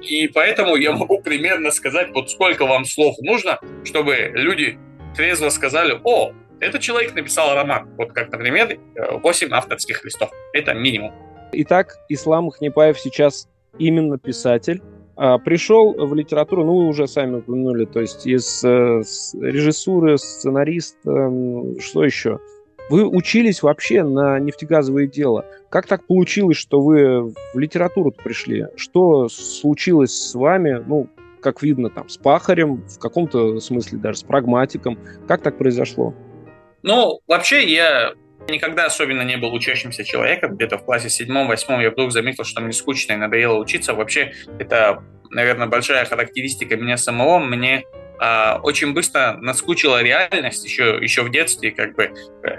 и 0.00 0.28
поэтому 0.28 0.76
я 0.76 0.92
могу 0.92 1.20
примерно 1.20 1.70
сказать, 1.70 2.08
вот 2.14 2.30
сколько 2.30 2.66
вам 2.66 2.84
слов 2.84 3.16
нужно, 3.20 3.58
чтобы 3.84 4.32
люди 4.34 4.78
трезво 5.16 5.48
сказали, 5.50 5.98
о, 6.04 6.32
этот 6.60 6.80
человек 6.80 7.14
написал 7.14 7.54
роман. 7.54 7.88
Вот 7.96 8.12
как, 8.12 8.30
например, 8.30 8.78
8 9.22 9.48
авторских 9.52 10.04
листов. 10.04 10.30
Это 10.52 10.74
минимум. 10.74 11.12
Итак, 11.52 11.96
Ислам 12.08 12.50
Хнепаев 12.50 12.98
сейчас 12.98 13.48
именно 13.78 14.18
писатель, 14.18 14.82
а, 15.16 15.38
пришел 15.38 15.92
в 15.92 16.14
литературу, 16.14 16.64
ну, 16.64 16.76
вы 16.76 16.88
уже 16.88 17.06
сами 17.06 17.36
упомянули, 17.36 17.84
то 17.84 18.00
есть 18.00 18.26
из 18.26 18.64
э, 18.64 19.02
режиссуры, 19.40 20.16
сценарист, 20.16 20.96
что 21.02 22.04
еще? 22.04 22.38
Вы 22.90 23.06
учились 23.06 23.62
вообще 23.62 24.02
на 24.02 24.40
нефтегазовое 24.40 25.06
дело. 25.06 25.46
Как 25.70 25.86
так 25.86 26.08
получилось, 26.08 26.56
что 26.56 26.80
вы 26.80 27.32
в 27.54 27.58
литературу 27.58 28.10
пришли? 28.10 28.66
Что 28.74 29.28
случилось 29.28 30.12
с 30.12 30.34
вами, 30.34 30.82
ну, 30.84 31.08
как 31.40 31.62
видно, 31.62 31.88
там, 31.88 32.08
с 32.08 32.16
пахарем, 32.16 32.82
в 32.88 32.98
каком-то 32.98 33.60
смысле 33.60 33.98
даже 33.98 34.18
с 34.18 34.22
прагматиком? 34.24 34.98
Как 35.28 35.40
так 35.40 35.56
произошло? 35.56 36.12
Ну, 36.82 37.20
вообще 37.28 37.64
я 37.72 38.14
никогда 38.48 38.86
особенно 38.86 39.22
не 39.22 39.36
был 39.36 39.54
учащимся 39.54 40.02
человеком. 40.02 40.56
Где-то 40.56 40.76
в 40.76 40.84
классе 40.84 41.10
седьмом-восьмом 41.10 41.78
я 41.78 41.92
вдруг 41.92 42.10
заметил, 42.10 42.42
что 42.42 42.60
мне 42.60 42.72
скучно 42.72 43.12
и 43.12 43.16
надоело 43.16 43.60
учиться. 43.60 43.94
Вообще, 43.94 44.32
это, 44.58 45.04
наверное, 45.30 45.68
большая 45.68 46.04
характеристика 46.06 46.76
меня 46.76 46.96
самого. 46.96 47.38
Мне 47.38 47.84
очень 48.62 48.92
быстро 48.92 49.38
наскучила 49.40 50.02
реальность 50.02 50.64
еще, 50.64 50.98
еще 51.00 51.22
в 51.22 51.30
детстве, 51.30 51.70
как 51.70 51.94
бы 51.94 52.10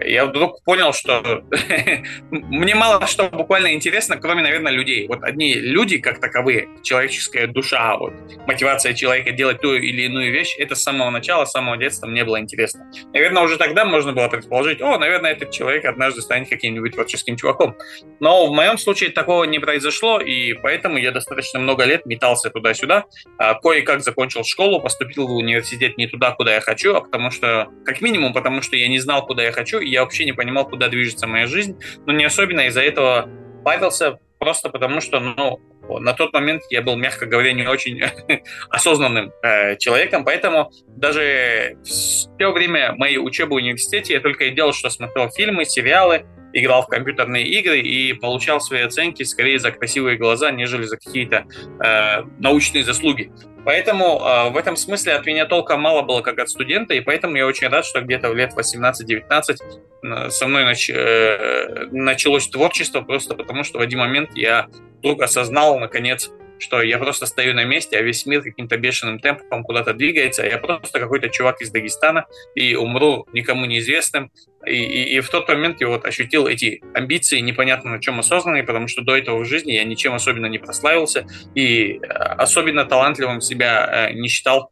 я 0.03 0.25
вдруг 0.25 0.63
понял, 0.63 0.94
что 0.94 1.44
мне 2.32 2.75
мало 2.75 3.06
что 3.08 3.30
буквально 3.30 3.74
интересно, 3.74 4.18
кроме, 4.18 4.44
наверное, 4.44 4.72
людей. 4.72 5.08
Вот 5.08 5.24
одни 5.24 5.53
люди, 5.53 5.98
как 5.98 6.20
таковые, 6.20 6.68
человеческая 6.84 7.48
душа, 7.48 7.98
вот, 7.98 8.13
мотивация 8.48 8.94
человека 8.94 9.32
делать 9.32 9.62
ту 9.62 9.74
или 9.74 10.03
иную 10.03 10.32
вещь, 10.32 10.56
это 10.58 10.75
с 10.75 10.82
самого 10.82 11.10
начала, 11.10 11.46
с 11.46 11.51
самого 11.51 11.77
детства 11.77 12.08
мне 12.08 12.24
было 12.24 12.39
интересно. 12.39 12.91
Наверное, 13.13 13.44
уже 13.44 13.58
тогда 13.58 13.86
можно 13.86 14.13
было 14.13 14.27
предположить, 14.27 14.82
о, 14.82 14.98
наверное, 14.98 15.32
этот 15.32 15.51
человек 15.51 15.86
однажды 15.86 16.22
станет 16.22 16.50
каким-нибудь 16.50 16.94
творческим 16.94 17.36
чуваком. 17.36 17.75
Но 18.20 18.48
в 18.48 18.53
моем 18.53 18.77
случае 18.77 19.10
такого 19.12 19.44
не 19.44 19.60
произошло, 19.60 20.20
и 20.20 20.53
поэтому 20.53 20.98
я 20.98 21.12
достаточно 21.12 21.60
много 21.60 21.86
лет 21.86 22.06
метался 22.06 22.50
туда-сюда, 22.50 23.06
а 23.38 23.53
кое-как 23.56 24.01
закончил 24.01 24.44
школу, 24.44 24.82
поступил 24.82 25.27
в 25.27 25.36
университет, 25.36 25.50
университет 25.51 25.98
не 25.98 26.08
туда, 26.08 26.31
куда 26.31 26.55
я 26.55 26.62
хочу, 26.62 26.96
а 26.96 27.01
потому 27.01 27.31
что, 27.31 27.70
как 27.86 28.01
минимум, 28.01 28.34
потому 28.34 28.62
что 28.62 28.75
я 28.75 28.88
не 28.88 29.00
знал, 29.00 29.25
куда 29.25 29.43
я 29.43 29.51
хочу, 29.51 29.79
и 29.79 29.89
я 29.89 30.01
вообще 30.01 30.25
не 30.25 30.34
понимал, 30.34 30.67
куда 30.67 30.88
движется 30.88 31.27
моя 31.27 31.48
жизнь, 31.48 31.77
но 32.05 32.13
не 32.13 32.25
особенно 32.25 32.67
из-за 32.67 32.81
этого 32.81 33.29
парился, 33.63 34.20
просто 34.39 34.70
потому 34.70 35.01
что, 35.01 35.20
ну, 35.20 35.60
на 36.00 36.13
тот 36.13 36.34
момент 36.34 36.63
я 36.70 36.81
был, 36.81 36.96
мягко 36.96 37.25
говоря, 37.25 37.53
не 37.53 37.67
очень 37.67 38.01
осознанным 38.70 39.31
э, 39.43 39.77
человеком, 39.77 40.24
поэтому 40.24 40.72
даже 40.88 41.77
в 41.84 42.38
то 42.38 42.51
время 42.51 42.93
моей 42.93 43.17
учебы 43.17 43.51
в 43.51 43.55
университете 43.55 44.13
я 44.13 44.20
только 44.20 44.46
и 44.46 44.51
делал, 44.51 44.74
что 44.74 44.89
смотрел 44.89 45.29
фильмы, 45.29 45.65
сериалы, 45.65 46.25
играл 46.53 46.84
в 46.84 46.88
компьютерные 46.88 47.46
игры 47.48 47.79
и 47.79 48.13
получал 48.13 48.62
свои 48.62 48.81
оценки 48.81 49.24
скорее 49.24 49.60
за 49.60 49.72
красивые 49.72 50.17
глаза, 50.17 50.51
нежели 50.51 50.84
за 50.84 50.98
какие-то 50.98 51.46
э, 51.84 52.24
научные 52.39 52.84
заслуги. 52.84 53.31
Поэтому 53.63 54.20
э, 54.20 54.50
в 54.50 54.58
этом 54.58 54.75
смысле 54.75 55.13
от 55.13 55.25
меня 55.25 55.46
толка 55.46 55.77
мало 55.77 56.01
было 56.01 56.22
как 56.22 56.39
от 56.39 56.50
студента, 56.50 56.93
и 56.93 57.01
поэтому 57.01 57.36
я 57.36 57.46
очень 57.46 57.67
рад, 57.67 57.86
что 57.86 58.01
где-то 58.01 58.29
в 58.29 58.36
лет 58.36 58.53
18-19 58.53 59.58
э, 60.03 60.29
со 60.29 60.48
мной 60.48 60.65
нач, 60.65 60.89
э, 60.89 61.88
началось 61.91 62.48
творчество, 62.48 63.01
просто 63.01 63.36
потому 63.36 63.63
что 63.63 63.77
в 63.77 63.81
один 63.81 64.00
момент 64.00 64.31
я 64.36 64.67
вдруг 65.00 65.22
осознал, 65.22 65.79
наконец, 65.79 66.31
что 66.62 66.82
я 66.82 66.98
просто 66.98 67.25
стою 67.25 67.53
на 67.53 67.63
месте, 67.63 67.98
а 67.98 68.01
весь 68.01 68.25
мир 68.25 68.41
каким-то 68.44 68.77
бешеным 68.77 69.20
темпом 69.20 69.63
куда-то 69.63 69.94
двигается, 69.94 70.44
а 70.44 70.46
я 70.46 70.58
просто 70.58 71.00
какой-то 71.00 71.30
чувак 71.30 71.62
из 71.62 71.72
Дагестана 71.72 72.25
и 72.56 72.75
умру 72.75 73.27
никому 73.34 73.65
неизвестным. 73.65 74.32
И, 74.65 74.75
и, 74.75 75.18
и 75.18 75.20
в 75.22 75.30
тот 75.30 75.48
момент 75.48 75.82
я 75.82 75.88
вот 75.88 76.06
ощутил 76.06 76.48
эти 76.48 76.84
амбиции, 76.94 77.39
непонятно 77.39 77.91
на 77.91 78.00
чем 78.00 78.20
осознанные, 78.20 78.63
потому 78.63 78.88
что 78.88 79.01
до 79.01 79.18
этого 79.18 79.39
в 79.39 79.46
жизни 79.46 79.72
я 79.72 79.84
ничем 79.84 80.13
особенно 80.13 80.46
не 80.46 80.60
прославился 80.60 81.25
и 81.56 81.94
э, 81.94 82.08
особенно 82.08 82.86
талантливым 82.86 83.41
себя 83.41 84.10
э, 84.10 84.13
не 84.13 84.27
считал. 84.27 84.72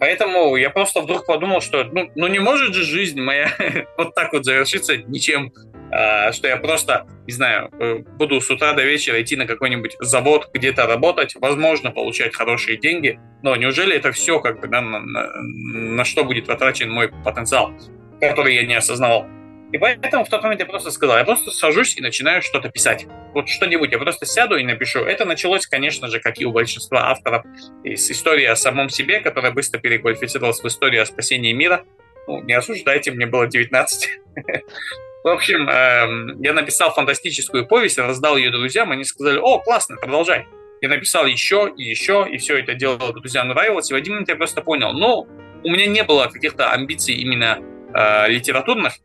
Поэтому 0.00 0.56
я 0.56 0.70
просто 0.70 1.00
вдруг 1.00 1.26
подумал, 1.26 1.60
что 1.60 1.84
ну, 1.84 2.10
ну 2.14 2.26
не 2.28 2.38
может 2.38 2.74
же 2.74 2.84
жизнь 2.84 3.20
моя 3.20 3.50
вот 3.98 4.14
так 4.14 4.32
вот 4.32 4.44
завершиться 4.44 4.96
ничем 4.96 5.52
что 5.90 6.48
я 6.48 6.56
просто, 6.56 7.06
не 7.26 7.32
знаю, 7.32 7.70
э, 7.80 7.98
буду 7.98 8.40
с 8.40 8.50
утра 8.50 8.72
до 8.74 8.82
вечера 8.82 9.20
идти 9.22 9.36
на 9.36 9.46
какой-нибудь 9.46 9.96
завод, 10.00 10.50
где-то 10.52 10.86
работать, 10.86 11.34
возможно, 11.36 11.90
получать 11.90 12.34
хорошие 12.34 12.78
деньги, 12.78 13.18
но 13.42 13.56
неужели 13.56 13.96
это 13.96 14.12
все, 14.12 14.40
как 14.40 14.60
бы, 14.60 14.68
да, 14.68 14.80
на, 14.80 15.00
на, 15.00 15.30
на 15.42 16.04
что 16.04 16.24
будет 16.24 16.46
потрачен 16.46 16.90
мой 16.90 17.10
потенциал, 17.24 17.72
который 18.20 18.54
я 18.54 18.66
не 18.66 18.74
осознавал? 18.74 19.26
И 19.70 19.76
поэтому 19.76 20.24
в 20.24 20.30
тот 20.30 20.42
момент 20.42 20.60
я 20.60 20.66
просто 20.66 20.90
сказал, 20.90 21.18
я 21.18 21.24
просто 21.24 21.50
сажусь 21.50 21.96
и 21.98 22.00
начинаю 22.00 22.40
что-то 22.40 22.70
писать. 22.70 23.06
Вот 23.34 23.50
что-нибудь, 23.50 23.92
я 23.92 23.98
просто 23.98 24.24
сяду 24.24 24.56
и 24.56 24.64
напишу. 24.64 25.00
Это 25.00 25.26
началось, 25.26 25.66
конечно 25.66 26.08
же, 26.08 26.20
как 26.20 26.40
и 26.40 26.46
у 26.46 26.52
большинства 26.52 27.10
авторов, 27.10 27.44
из 27.84 28.10
истории 28.10 28.46
о 28.46 28.56
самом 28.56 28.88
себе, 28.88 29.20
которая 29.20 29.52
быстро 29.52 29.78
переквалифицировалась 29.78 30.62
в 30.62 30.66
историю 30.66 31.02
о 31.02 31.06
спасении 31.06 31.52
мира. 31.52 31.84
Ну, 32.28 32.42
не 32.42 32.52
осуждайте, 32.52 33.10
мне 33.10 33.24
было 33.24 33.46
19. 33.46 34.08
В 35.24 35.28
общем, 35.28 35.66
эм, 35.68 36.42
я 36.42 36.52
написал 36.52 36.92
фантастическую 36.92 37.66
повесть, 37.66 37.98
раздал 37.98 38.36
ее 38.36 38.50
друзьям, 38.50 38.92
они 38.92 39.04
сказали, 39.04 39.38
о, 39.38 39.58
классно, 39.60 39.96
продолжай. 39.96 40.46
Я 40.82 40.90
написал 40.90 41.24
еще 41.24 41.72
и 41.74 41.82
еще, 41.82 42.26
и 42.30 42.36
все 42.36 42.58
это 42.58 42.74
дело 42.74 42.98
друзьям 43.14 43.48
нравилось, 43.48 43.90
и 43.90 43.94
в 43.94 43.96
один 43.96 44.12
момент 44.12 44.28
я 44.28 44.36
просто 44.36 44.60
понял, 44.60 44.92
ну, 44.92 45.26
у 45.64 45.70
меня 45.70 45.86
не 45.86 46.04
было 46.04 46.26
каких-то 46.26 46.70
амбиций 46.70 47.14
именно 47.14 47.58
э, 47.94 48.28
литературных, 48.28 48.98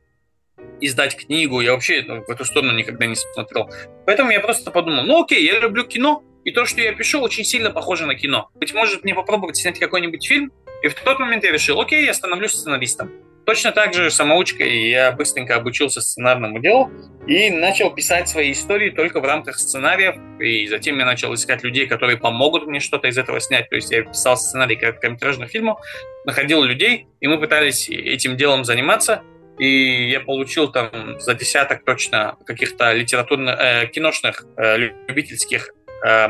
издать 0.81 1.15
книгу, 1.15 1.61
я 1.61 1.71
вообще 1.71 2.01
в 2.03 2.29
эту 2.29 2.43
сторону 2.43 2.73
никогда 2.73 3.05
не 3.05 3.15
смотрел. 3.15 3.71
Поэтому 4.05 4.31
я 4.31 4.41
просто 4.41 4.69
подумал, 4.69 5.05
ну 5.05 5.23
окей, 5.23 5.43
я 5.45 5.59
люблю 5.59 5.85
кино, 5.85 6.23
и 6.43 6.51
то, 6.51 6.65
что 6.65 6.81
я 6.81 6.91
пишу, 6.91 7.21
очень 7.21 7.45
сильно 7.45 7.71
похоже 7.71 8.05
на 8.05 8.15
кино. 8.15 8.49
Быть 8.55 8.73
может, 8.73 9.05
мне 9.05 9.15
попробовать 9.15 9.55
снять 9.55 9.79
какой-нибудь 9.79 10.27
фильм, 10.27 10.51
и 10.83 10.89
в 10.89 10.95
тот 10.95 11.17
момент 11.19 11.43
я 11.45 11.51
решил, 11.51 11.79
окей, 11.79 12.05
я 12.05 12.13
становлюсь 12.13 12.51
сценаристом. 12.51 13.09
точно 13.45 13.71
так 13.71 13.93
же 13.93 14.11
самоучкой 14.11 14.89
я 14.89 15.11
быстренько 15.11 15.55
обучился 15.55 16.01
сценарному 16.01 16.59
делу 16.59 16.91
и 17.25 17.49
начал 17.49 17.89
писать 17.91 18.27
свои 18.29 18.51
истории 18.51 18.89
только 18.89 19.21
в 19.21 19.25
рамках 19.25 19.57
сценариев. 19.57 20.15
И 20.39 20.67
затем 20.67 20.99
я 20.99 21.05
начал 21.05 21.33
искать 21.33 21.63
людей, 21.63 21.87
которые 21.87 22.17
помогут 22.17 22.67
мне 22.67 22.81
что-то 22.81 23.07
из 23.07 23.17
этого 23.17 23.39
снять. 23.39 23.69
То 23.69 23.75
есть 23.75 23.91
я 23.91 24.03
писал 24.03 24.37
сценарий 24.37 24.75
короткометражных 24.75 25.49
фильмов, 25.49 25.79
находил 26.25 26.63
людей, 26.63 27.07
и 27.21 27.27
мы 27.27 27.39
пытались 27.39 27.89
этим 27.89 28.35
делом 28.35 28.65
заниматься. 28.65 29.23
И 29.59 30.09
я 30.09 30.19
получил 30.19 30.71
там 30.71 31.19
за 31.19 31.33
десяток 31.33 31.85
точно 31.85 32.37
каких-то 32.45 32.91
литературных, 32.91 33.57
э, 33.59 33.87
киношных, 33.87 34.45
э, 34.57 34.77
любительских 35.07 35.69
э, 36.05 36.27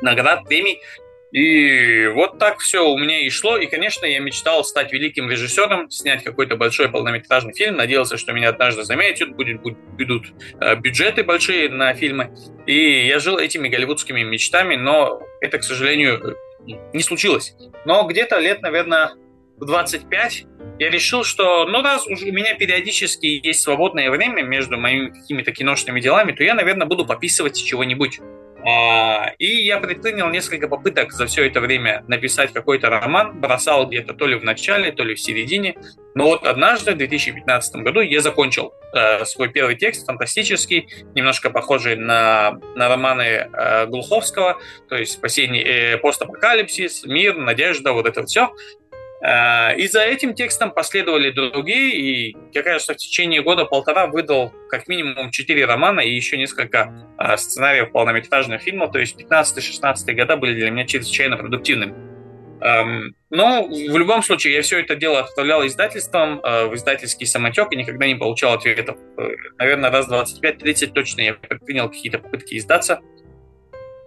наград, 0.00 0.44
премий. 0.48 0.80
И 1.32 2.06
вот 2.14 2.38
так 2.38 2.58
все 2.60 2.88
у 2.88 2.96
меня 2.96 3.20
и 3.20 3.28
шло. 3.30 3.56
И, 3.56 3.66
конечно, 3.66 4.06
я 4.06 4.20
мечтал 4.20 4.64
стать 4.64 4.92
великим 4.92 5.28
режиссером, 5.28 5.90
снять 5.90 6.22
какой-то 6.22 6.56
большой 6.56 6.88
полнометражный 6.88 7.52
фильм. 7.52 7.76
Надеялся, 7.76 8.16
что 8.16 8.32
меня 8.32 8.50
однажды 8.50 8.84
заметят, 8.84 9.34
будет, 9.34 9.60
будут 9.60 10.26
э, 10.60 10.76
бюджеты 10.76 11.24
большие 11.24 11.68
на 11.68 11.92
фильмы. 11.94 12.34
И 12.66 13.06
я 13.06 13.18
жил 13.18 13.38
этими 13.38 13.68
голливудскими 13.68 14.22
мечтами, 14.22 14.76
но 14.76 15.20
это, 15.40 15.58
к 15.58 15.64
сожалению, 15.64 16.36
не 16.92 17.02
случилось. 17.02 17.54
Но 17.84 18.04
где-то 18.04 18.38
лет, 18.38 18.62
наверное, 18.62 19.12
в 19.56 19.64
25 19.64 20.44
я 20.78 20.90
решил, 20.90 21.24
что, 21.24 21.66
ну, 21.66 21.82
раз 21.82 22.06
уже 22.06 22.26
у 22.26 22.32
меня 22.32 22.54
периодически 22.54 23.26
есть 23.26 23.62
свободное 23.62 24.10
время 24.10 24.42
между 24.42 24.76
моими 24.76 25.08
какими-то 25.08 25.52
киношными 25.52 26.00
делами, 26.00 26.32
то 26.32 26.44
я, 26.44 26.54
наверное, 26.54 26.86
буду 26.86 27.06
пописывать 27.06 27.62
чего-нибудь. 27.62 28.20
А, 28.64 29.32
и 29.38 29.64
я 29.64 29.78
предпринял 29.78 30.28
несколько 30.28 30.66
попыток 30.68 31.12
за 31.12 31.26
все 31.26 31.46
это 31.46 31.60
время 31.60 32.04
написать 32.08 32.52
какой-то 32.52 32.88
роман, 32.88 33.40
бросал 33.40 33.86
где-то 33.86 34.14
то 34.14 34.26
ли 34.26 34.36
в 34.36 34.44
начале, 34.44 34.92
то 34.92 35.04
ли 35.04 35.14
в 35.14 35.20
середине. 35.20 35.76
Но 36.14 36.24
вот 36.24 36.46
однажды, 36.46 36.92
в 36.92 36.96
2015 36.96 37.76
году, 37.76 38.00
я 38.00 38.20
закончил 38.20 38.72
э, 38.94 39.24
свой 39.26 39.50
первый 39.50 39.76
текст, 39.76 40.06
фантастический, 40.06 40.88
немножко 41.14 41.50
похожий 41.50 41.96
на, 41.96 42.58
на 42.74 42.88
романы 42.88 43.22
э, 43.22 43.86
Глуховского, 43.86 44.58
то 44.88 44.96
есть 44.96 45.12
«Спасение», 45.12 45.94
э, 45.94 45.98
«Постапокалипсис», 45.98 47.04
«Мир», 47.04 47.36
«Надежда», 47.36 47.92
вот 47.92 48.06
это 48.06 48.24
все. 48.24 48.50
Э, 49.26 49.74
и 49.76 49.88
за 49.88 50.02
этим 50.02 50.34
текстом 50.34 50.70
последовали 50.70 51.30
другие, 51.30 51.96
и 51.96 52.36
я, 52.52 52.62
кажется, 52.62 52.94
в 52.94 52.96
течение 52.96 53.42
года-полтора 53.42 54.06
выдал 54.06 54.52
как 54.68 54.86
минимум 54.86 55.32
четыре 55.32 55.64
романа 55.64 55.98
и 55.98 56.14
еще 56.14 56.36
несколько 56.36 57.08
э, 57.18 57.36
сценариев 57.36 57.90
полнометражных 57.90 58.62
фильмов, 58.62 58.92
то 58.92 59.00
есть 59.00 59.20
15-16 59.20 60.12
года 60.12 60.36
были 60.36 60.54
для 60.54 60.70
меня 60.70 60.86
чрезвычайно 60.86 61.36
продуктивными. 61.36 61.94
Эм, 62.60 63.16
но 63.30 63.66
в 63.66 63.98
любом 63.98 64.22
случае 64.22 64.54
я 64.54 64.62
все 64.62 64.78
это 64.78 64.94
дело 64.94 65.18
отправлял 65.18 65.66
издательством 65.66 66.40
э, 66.44 66.66
в 66.66 66.76
издательский 66.76 67.26
самотек 67.26 67.72
и 67.72 67.76
никогда 67.76 68.06
не 68.06 68.14
получал 68.14 68.54
ответов. 68.54 68.96
Наверное, 69.58 69.90
раз 69.90 70.08
25-30 70.08 70.92
точно 70.92 71.22
я 71.22 71.34
предпринял 71.34 71.88
какие-то 71.88 72.20
попытки 72.20 72.56
издаться. 72.56 73.00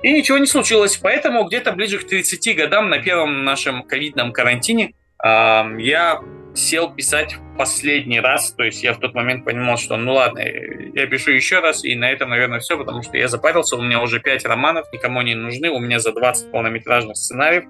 И 0.02 0.14
ничего 0.14 0.38
не 0.38 0.48
случилось. 0.48 0.96
Поэтому 0.96 1.44
где-то 1.44 1.74
ближе 1.74 2.00
к 2.00 2.08
30 2.08 2.56
годам 2.56 2.90
на 2.90 3.00
первом 3.00 3.44
нашем 3.44 3.84
ковидном 3.84 4.32
карантине 4.32 4.94
я 5.24 6.22
сел 6.56 6.94
писать 6.94 7.36
последний 7.58 8.20
раз, 8.20 8.52
то 8.52 8.64
есть 8.64 8.84
я 8.84 8.94
в 8.94 9.00
тот 9.00 9.14
момент 9.14 9.46
понимал, 9.46 9.78
что 9.78 9.98
ну 9.98 10.14
ладно, 10.14 10.40
я 10.40 11.08
пишу 11.08 11.32
еще 11.32 11.60
раз, 11.60 11.84
и 11.84 11.96
на 11.96 12.10
этом, 12.12 12.30
наверное, 12.30 12.60
все, 12.60 12.78
потому 12.78 13.04
что 13.04 13.18
я 13.18 13.28
запарился, 13.28 13.76
у 13.76 13.82
меня 13.82 14.02
уже 14.02 14.20
5 14.20 14.46
романов, 14.46 14.88
никому 14.92 15.22
не 15.22 15.36
нужны, 15.36 15.70
у 15.70 15.80
меня 15.80 16.00
за 16.00 16.12
20 16.12 16.52
полнометражных 16.52 17.18
сценариев, 17.18 17.66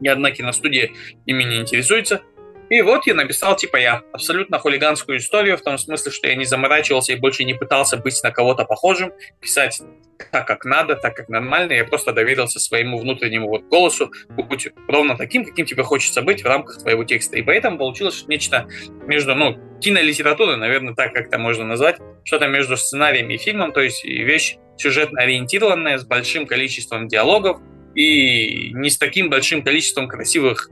ни 0.00 0.08
одна 0.08 0.30
киностудия 0.30 0.90
ими 1.26 1.44
не 1.44 1.60
интересуется, 1.60 2.22
и 2.70 2.80
вот 2.82 3.06
я 3.06 3.14
написал, 3.14 3.56
типа, 3.56 3.76
я 3.76 4.02
абсолютно 4.12 4.60
хулиганскую 4.60 5.18
историю, 5.18 5.58
в 5.58 5.62
том 5.62 5.76
смысле, 5.76 6.12
что 6.12 6.28
я 6.28 6.36
не 6.36 6.44
заморачивался 6.44 7.12
и 7.12 7.16
больше 7.16 7.42
не 7.42 7.54
пытался 7.54 7.96
быть 7.96 8.18
на 8.22 8.30
кого-то 8.30 8.64
похожим, 8.64 9.12
писать 9.40 9.82
так, 10.30 10.46
как 10.46 10.64
надо, 10.64 10.94
так, 10.94 11.16
как 11.16 11.28
нормально. 11.28 11.72
Я 11.72 11.84
просто 11.84 12.12
доверился 12.12 12.60
своему 12.60 12.98
внутреннему 12.98 13.48
вот 13.48 13.64
голосу, 13.64 14.12
будь 14.28 14.68
ровно 14.86 15.16
таким, 15.16 15.44
каким 15.44 15.66
тебе 15.66 15.82
хочется 15.82 16.22
быть 16.22 16.42
в 16.42 16.46
рамках 16.46 16.78
твоего 16.78 17.02
текста. 17.02 17.36
И 17.36 17.42
поэтому 17.42 17.76
получилось 17.76 18.24
нечто 18.28 18.68
между, 19.06 19.34
ну, 19.34 19.58
кинолитературой, 19.80 20.56
наверное, 20.56 20.94
так 20.94 21.12
как-то 21.12 21.38
можно 21.38 21.64
назвать, 21.64 21.96
что-то 22.22 22.46
между 22.46 22.76
сценарием 22.76 23.30
и 23.30 23.36
фильмом, 23.36 23.72
то 23.72 23.80
есть 23.80 24.04
вещь 24.04 24.58
сюжетно 24.76 25.22
ориентированная, 25.22 25.98
с 25.98 26.04
большим 26.04 26.46
количеством 26.46 27.08
диалогов, 27.08 27.58
и 27.94 28.70
не 28.72 28.90
с 28.90 28.98
таким 28.98 29.28
большим 29.28 29.62
количеством 29.62 30.06
красивых 30.06 30.70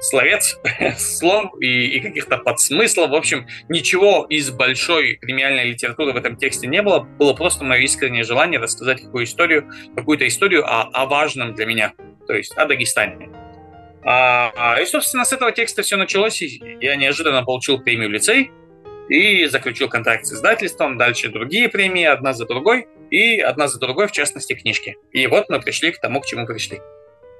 словец, 0.00 0.58
слов 0.98 1.52
и, 1.60 1.96
и 1.96 2.00
каких-то 2.00 2.38
подсмыслов. 2.38 3.10
В 3.10 3.14
общем, 3.14 3.46
ничего 3.68 4.26
из 4.28 4.50
большой 4.50 5.18
премиальной 5.20 5.70
литературы 5.70 6.12
в 6.12 6.16
этом 6.16 6.36
тексте 6.36 6.66
не 6.66 6.82
было. 6.82 7.00
Было 7.00 7.34
просто 7.34 7.64
мое 7.64 7.80
искреннее 7.80 8.24
желание 8.24 8.60
рассказать 8.60 9.02
какую 9.02 9.24
историю, 9.24 9.70
какую-то 9.94 10.26
историю 10.26 10.64
о, 10.64 10.82
о 10.92 11.06
важном 11.06 11.54
для 11.54 11.66
меня, 11.66 11.92
то 12.26 12.34
есть 12.34 12.52
о 12.56 12.66
Дагестане. 12.66 13.30
А, 14.04 14.52
а, 14.56 14.80
и, 14.80 14.86
собственно, 14.86 15.24
с 15.24 15.32
этого 15.32 15.50
текста 15.50 15.82
все 15.82 15.96
началось. 15.96 16.40
И 16.40 16.60
я 16.80 16.94
неожиданно 16.96 17.42
получил 17.42 17.80
премию 17.80 18.08
в 18.08 18.12
лицей 18.12 18.52
и 19.08 19.46
заключил 19.46 19.88
контракт 19.88 20.26
с 20.26 20.32
издательством. 20.32 20.96
Дальше 20.96 21.28
другие 21.28 21.68
премии, 21.68 22.04
одна 22.04 22.32
за 22.32 22.46
другой. 22.46 22.86
И 23.10 23.40
одна 23.40 23.68
за 23.68 23.78
другой, 23.78 24.08
в 24.08 24.12
частности, 24.12 24.54
книжки. 24.54 24.96
И 25.12 25.26
вот 25.26 25.48
мы 25.48 25.60
пришли 25.60 25.92
к 25.92 26.00
тому, 26.00 26.20
к 26.20 26.26
чему 26.26 26.46
пришли. 26.46 26.80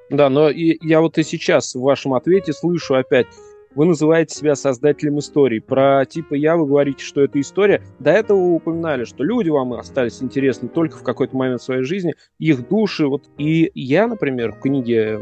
Да, 0.09 0.29
но 0.29 0.49
и, 0.49 0.77
я 0.81 1.01
вот 1.01 1.17
и 1.17 1.23
сейчас 1.23 1.75
в 1.75 1.81
вашем 1.81 2.13
ответе 2.13 2.53
слышу 2.53 2.95
опять, 2.95 3.27
вы 3.75 3.85
называете 3.85 4.35
себя 4.35 4.55
создателем 4.55 5.19
истории. 5.19 5.59
Про 5.59 6.03
типа 6.05 6.33
я 6.33 6.57
вы 6.57 6.65
говорите, 6.65 7.03
что 7.03 7.21
это 7.21 7.39
история. 7.39 7.83
До 7.99 8.11
этого 8.11 8.39
вы 8.39 8.55
упоминали, 8.55 9.03
что 9.03 9.23
люди 9.23 9.49
вам 9.49 9.73
остались 9.73 10.23
интересны 10.23 10.67
только 10.67 10.97
в 10.97 11.03
какой-то 11.03 11.35
момент 11.35 11.61
своей 11.61 11.83
жизни, 11.83 12.15
их 12.39 12.67
души. 12.67 13.05
Вот 13.05 13.25
и 13.37 13.69
я, 13.75 14.07
например, 14.07 14.53
в 14.53 14.61
книге 14.61 15.19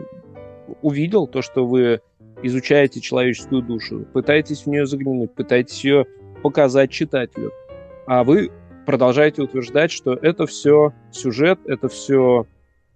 увидел 0.82 1.28
то, 1.28 1.42
что 1.42 1.66
вы 1.66 2.00
изучаете 2.44 3.02
человеческую 3.02 3.62
душу, 3.62 4.06
пытаетесь 4.14 4.62
в 4.62 4.68
нее 4.68 4.86
заглянуть, 4.86 5.34
пытаетесь 5.34 5.84
ее 5.84 6.06
показать 6.42 6.92
читателю. 6.92 7.52
А 8.08 8.24
вы 8.24 8.52
продолжаете 8.86 9.42
утверждать, 9.42 9.92
что 9.92 10.14
это 10.14 10.46
все 10.46 10.94
сюжет, 11.12 11.60
это 11.66 11.90
все 11.90 12.46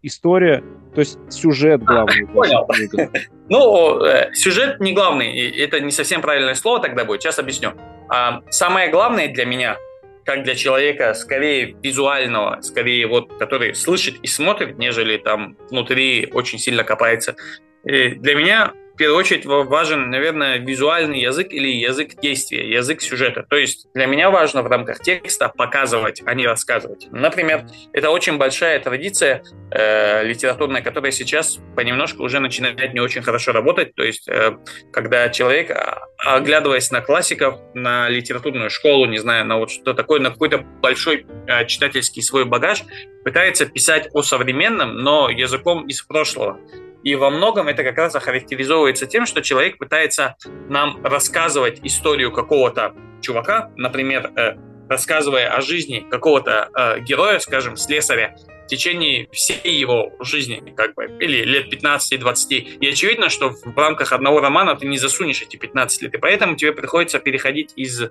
история, 0.02 0.64
то 0.94 1.02
есть 1.02 1.18
сюжет 1.30 1.84
главный. 1.84 2.26
Понял. 2.34 2.68
Ну, 3.52 4.04
э, 4.04 4.32
сюжет 4.36 4.80
не 4.80 4.94
главный, 4.94 5.50
это 5.58 5.80
не 5.80 5.90
совсем 5.90 6.22
правильное 6.22 6.54
слово 6.54 6.82
тогда 6.82 7.04
будет, 7.04 7.24
сейчас 7.24 7.40
объясню. 7.40 7.72
А, 8.08 8.44
самое 8.52 8.90
главное 8.92 9.28
для 9.28 9.46
меня, 9.46 9.76
как 10.24 10.44
для 10.44 10.54
человека 10.54 11.16
скорее 11.16 11.76
визуального, 11.82 12.62
скорее 12.62 13.08
вот, 13.08 13.40
который 13.40 13.74
слышит 13.74 14.20
и 14.22 14.28
смотрит, 14.28 14.78
нежели 14.78 15.18
там 15.18 15.58
внутри 15.72 16.30
очень 16.32 16.60
сильно 16.60 16.84
копается, 16.84 17.36
для 17.84 18.36
меня 18.36 18.74
первую 19.00 19.18
очередь 19.18 19.46
важен, 19.46 20.10
наверное, 20.10 20.58
визуальный 20.58 21.22
язык 21.22 21.54
или 21.54 21.70
язык 21.70 22.20
действия, 22.22 22.70
язык 22.70 23.02
сюжета. 23.02 23.44
То 23.50 23.56
есть 23.56 23.88
для 23.94 24.06
меня 24.06 24.30
важно 24.30 24.62
в 24.62 24.68
рамках 24.68 25.00
текста 25.00 25.48
показывать, 25.48 26.22
а 26.26 26.34
не 26.34 26.46
рассказывать. 26.46 27.08
Например, 27.10 27.66
это 27.94 28.10
очень 28.10 28.38
большая 28.38 28.78
традиция 28.82 29.42
э, 29.72 30.26
литературная, 30.26 30.82
которая 30.82 31.14
сейчас 31.14 31.60
понемножку 31.78 32.24
уже 32.24 32.42
начинает 32.42 32.94
не 32.94 33.00
очень 33.00 33.22
хорошо 33.22 33.54
работать. 33.54 33.96
То 33.96 34.04
есть 34.04 34.28
э, 34.28 34.58
когда 34.92 35.30
человек, 35.30 35.72
а, 35.72 36.10
оглядываясь 36.18 36.92
на 36.92 37.00
классиков, 37.00 37.56
на 37.74 38.10
литературную 38.10 38.70
школу, 38.70 39.06
не 39.06 39.18
знаю, 39.18 39.46
на 39.46 39.58
вот 39.60 39.72
что 39.72 39.94
такое, 39.94 40.20
на 40.20 40.30
какой-то 40.30 40.58
большой 40.58 41.26
э, 41.48 41.66
читательский 41.68 42.22
свой 42.22 42.44
багаж, 42.44 42.84
пытается 43.24 43.66
писать 43.66 44.10
о 44.12 44.24
современном, 44.24 44.98
но 44.98 45.30
языком 45.30 45.88
из 45.88 46.02
прошлого. 46.02 46.60
И 47.04 47.16
во 47.16 47.30
многом 47.30 47.68
это 47.68 47.84
как 47.84 47.98
раз 47.98 48.16
охарактеризовывается 48.16 49.06
тем, 49.06 49.26
что 49.26 49.42
человек 49.42 49.78
пытается 49.78 50.36
нам 50.68 51.04
рассказывать 51.04 51.80
историю 51.84 52.32
какого-то 52.32 52.94
чувака, 53.22 53.72
например, 53.76 54.32
э, 54.36 54.56
рассказывая 54.90 55.50
о 55.56 55.62
жизни 55.62 56.06
какого-то 56.10 56.70
э, 56.76 57.00
героя, 57.02 57.40
скажем, 57.40 57.78
слесаря, 57.78 58.36
в 58.66 58.68
течение 58.68 59.28
всей 59.32 59.80
его 59.80 60.12
жизни, 60.20 60.74
как 60.76 60.94
бы, 60.94 61.06
или 61.20 61.44
лет 61.44 61.74
15-20. 61.74 62.78
И 62.80 62.88
очевидно, 62.88 63.30
что 63.30 63.50
в 63.50 63.78
рамках 63.78 64.14
одного 64.14 64.42
романа 64.42 64.76
ты 64.76 64.86
не 64.86 64.98
засунешь 64.98 65.42
эти 65.42 65.58
15 65.58 66.04
лет, 66.04 66.14
и 66.14 66.18
поэтому 66.18 66.56
тебе 66.56 66.72
приходится 66.74 67.20
переходить 67.20 67.74
из, 67.76 68.04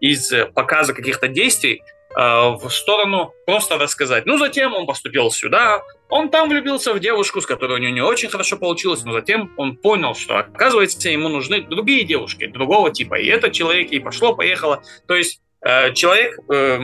из 0.00 0.32
показа 0.54 0.92
каких-то 0.92 1.28
действий 1.28 1.82
в 2.14 2.68
сторону 2.68 3.32
просто 3.46 3.78
рассказать. 3.78 4.26
Ну, 4.26 4.38
затем 4.38 4.74
он 4.74 4.86
поступил 4.86 5.30
сюда, 5.30 5.82
он 6.12 6.28
там 6.28 6.50
влюбился 6.50 6.92
в 6.92 7.00
девушку, 7.00 7.40
с 7.40 7.46
которой 7.46 7.78
у 7.78 7.78
него 7.78 7.94
не 7.94 8.02
очень 8.02 8.28
хорошо 8.28 8.58
получилось, 8.58 9.02
но 9.02 9.14
затем 9.14 9.50
он 9.56 9.76
понял, 9.76 10.14
что, 10.14 10.38
оказывается, 10.38 11.08
ему 11.08 11.30
нужны 11.30 11.62
другие 11.62 12.04
девушки, 12.04 12.46
другого 12.46 12.90
типа. 12.90 13.14
И 13.14 13.26
этот 13.26 13.52
человек 13.52 13.92
и 13.92 13.98
пошло-поехало. 13.98 14.82
То 15.08 15.14
есть 15.14 15.40
э, 15.64 15.94
человек, 15.94 16.38
э, 16.50 16.80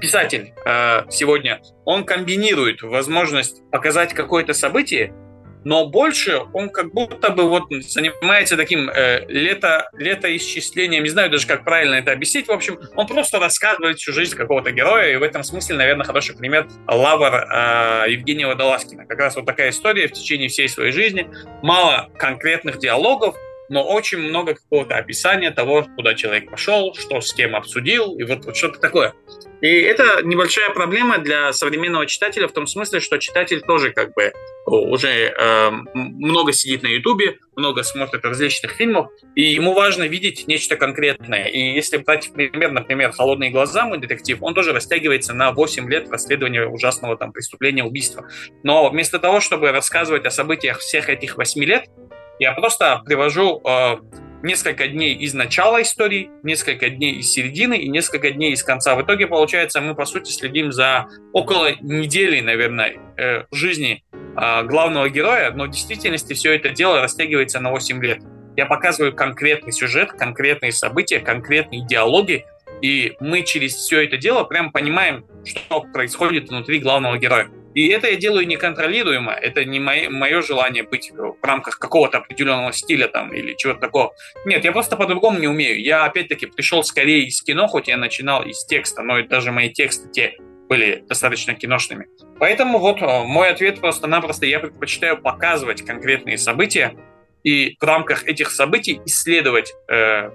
писатель 0.00 0.52
э, 0.66 1.04
сегодня, 1.10 1.62
он 1.84 2.04
комбинирует 2.04 2.82
возможность 2.82 3.62
показать 3.70 4.14
какое-то 4.14 4.52
событие 4.52 5.14
но 5.64 5.86
больше 5.86 6.42
он 6.52 6.68
как 6.68 6.92
будто 6.92 7.30
бы 7.30 7.48
вот 7.48 7.64
занимается 7.70 8.56
таким 8.56 8.90
э, 8.90 9.24
лето, 9.28 9.88
летоисчислением, 9.94 11.02
не 11.02 11.08
знаю 11.08 11.30
даже, 11.30 11.46
как 11.46 11.64
правильно 11.64 11.94
это 11.94 12.12
объяснить. 12.12 12.48
В 12.48 12.52
общем, 12.52 12.78
он 12.96 13.06
просто 13.06 13.38
рассказывает 13.38 13.98
всю 13.98 14.12
жизнь 14.12 14.36
какого-то 14.36 14.70
героя, 14.70 15.12
и 15.12 15.16
в 15.16 15.22
этом 15.22 15.42
смысле, 15.42 15.76
наверное, 15.76 16.04
хороший 16.04 16.36
пример 16.36 16.68
Лавр 16.86 17.34
э, 17.34 18.10
Евгения 18.10 18.46
Водолазкина. 18.46 19.06
Как 19.06 19.18
раз 19.18 19.36
вот 19.36 19.46
такая 19.46 19.70
история 19.70 20.08
в 20.08 20.12
течение 20.12 20.48
всей 20.48 20.68
своей 20.68 20.92
жизни. 20.92 21.28
Мало 21.62 22.10
конкретных 22.18 22.78
диалогов, 22.78 23.36
но 23.68 23.84
очень 23.84 24.18
много 24.18 24.54
какого-то 24.54 24.96
описания 24.96 25.50
того, 25.50 25.86
куда 25.96 26.14
человек 26.14 26.50
пошел, 26.50 26.94
что 26.94 27.20
с 27.20 27.32
кем 27.32 27.56
обсудил, 27.56 28.16
и 28.18 28.24
вот, 28.24 28.44
вот 28.44 28.56
что-то 28.56 28.78
такое. 28.78 29.14
И 29.60 29.68
это 29.68 30.22
небольшая 30.22 30.70
проблема 30.70 31.18
для 31.18 31.52
современного 31.52 32.06
читателя 32.06 32.48
в 32.48 32.52
том 32.52 32.66
смысле, 32.66 33.00
что 33.00 33.18
читатель 33.18 33.62
тоже 33.62 33.92
как 33.92 34.12
бы 34.14 34.32
уже 34.66 35.08
э, 35.08 35.70
много 35.94 36.52
сидит 36.52 36.82
на 36.82 36.88
Ютубе, 36.88 37.38
много 37.56 37.82
смотрит 37.82 38.24
различных 38.24 38.72
фильмов, 38.72 39.10
и 39.34 39.42
ему 39.42 39.72
важно 39.72 40.04
видеть 40.04 40.46
нечто 40.46 40.76
конкретное. 40.76 41.46
И 41.46 41.58
если 41.58 41.98
брать 41.98 42.30
пример, 42.32 42.72
например, 42.72 43.12
«Холодные 43.12 43.50
глаза», 43.50 43.86
мой 43.86 43.98
детектив, 43.98 44.38
он 44.42 44.54
тоже 44.54 44.72
растягивается 44.72 45.32
на 45.32 45.52
8 45.52 45.88
лет 45.90 46.10
расследования 46.10 46.66
ужасного 46.66 47.16
там 47.16 47.32
преступления, 47.32 47.84
убийства. 47.84 48.28
Но 48.62 48.90
вместо 48.90 49.18
того, 49.18 49.40
чтобы 49.40 49.70
рассказывать 49.70 50.26
о 50.26 50.30
событиях 50.30 50.78
всех 50.78 51.08
этих 51.08 51.36
8 51.36 51.64
лет, 51.64 51.86
я 52.38 52.52
просто 52.52 53.02
привожу 53.04 53.60
э, 53.64 53.96
несколько 54.42 54.88
дней 54.88 55.14
из 55.14 55.34
начала 55.34 55.80
истории, 55.82 56.30
несколько 56.42 56.90
дней 56.90 57.14
из 57.16 57.30
середины 57.30 57.78
и 57.78 57.88
несколько 57.88 58.30
дней 58.30 58.52
из 58.52 58.62
конца. 58.62 58.94
В 58.94 59.02
итоге, 59.02 59.26
получается, 59.26 59.80
мы, 59.80 59.94
по 59.94 60.04
сути, 60.04 60.30
следим 60.30 60.70
за 60.70 61.06
около 61.32 61.72
недели, 61.80 62.40
наверное, 62.40 62.96
э, 63.16 63.44
жизни 63.52 64.04
э, 64.12 64.62
главного 64.64 65.08
героя, 65.08 65.50
но 65.52 65.64
в 65.64 65.70
действительности 65.70 66.34
все 66.34 66.54
это 66.54 66.70
дело 66.70 67.00
растягивается 67.00 67.60
на 67.60 67.70
8 67.70 68.02
лет. 68.04 68.18
Я 68.56 68.66
показываю 68.66 69.14
конкретный 69.14 69.72
сюжет, 69.72 70.12
конкретные 70.12 70.72
события, 70.72 71.20
конкретные 71.20 71.84
диалоги, 71.86 72.44
и 72.82 73.16
мы 73.20 73.42
через 73.42 73.74
все 73.74 74.04
это 74.04 74.16
дело 74.16 74.44
прям 74.44 74.70
понимаем, 74.70 75.24
что 75.44 75.80
происходит 75.92 76.50
внутри 76.50 76.80
главного 76.80 77.16
героя. 77.18 77.48
И 77.74 77.88
это 77.88 78.08
я 78.08 78.16
делаю 78.16 78.46
неконтролируемо. 78.46 79.32
Это 79.32 79.64
не 79.64 79.80
мое, 79.80 80.08
мое 80.08 80.42
желание 80.42 80.84
быть 80.84 81.10
в 81.12 81.36
рамках 81.42 81.78
какого-то 81.78 82.18
определенного 82.18 82.72
стиля 82.72 83.08
там 83.08 83.32
или 83.32 83.54
чего-то 83.56 83.80
такого. 83.80 84.14
Нет, 84.44 84.64
я 84.64 84.72
просто 84.72 84.96
по-другому 84.96 85.38
не 85.38 85.48
умею. 85.48 85.80
Я 85.80 86.04
опять-таки 86.04 86.46
пришел 86.46 86.84
скорее 86.84 87.24
из 87.24 87.42
кино, 87.42 87.66
хоть 87.66 87.88
я 87.88 87.96
начинал 87.96 88.42
из 88.44 88.64
текста, 88.64 89.02
но 89.02 89.20
даже 89.22 89.52
мои 89.52 89.70
тексты 89.70 90.08
те 90.10 90.36
были 90.68 91.04
достаточно 91.08 91.54
киношными. 91.54 92.06
Поэтому 92.38 92.78
вот 92.78 93.02
э, 93.02 93.24
мой 93.24 93.50
ответ 93.50 93.80
просто-напросто 93.80 94.46
я 94.46 94.60
предпочитаю 94.60 95.20
показывать 95.20 95.84
конкретные 95.84 96.38
события 96.38 96.94
и 97.42 97.76
в 97.78 97.84
рамках 97.84 98.24
этих 98.24 98.50
событий 98.50 99.00
исследовать 99.04 99.72
э, 99.88 100.30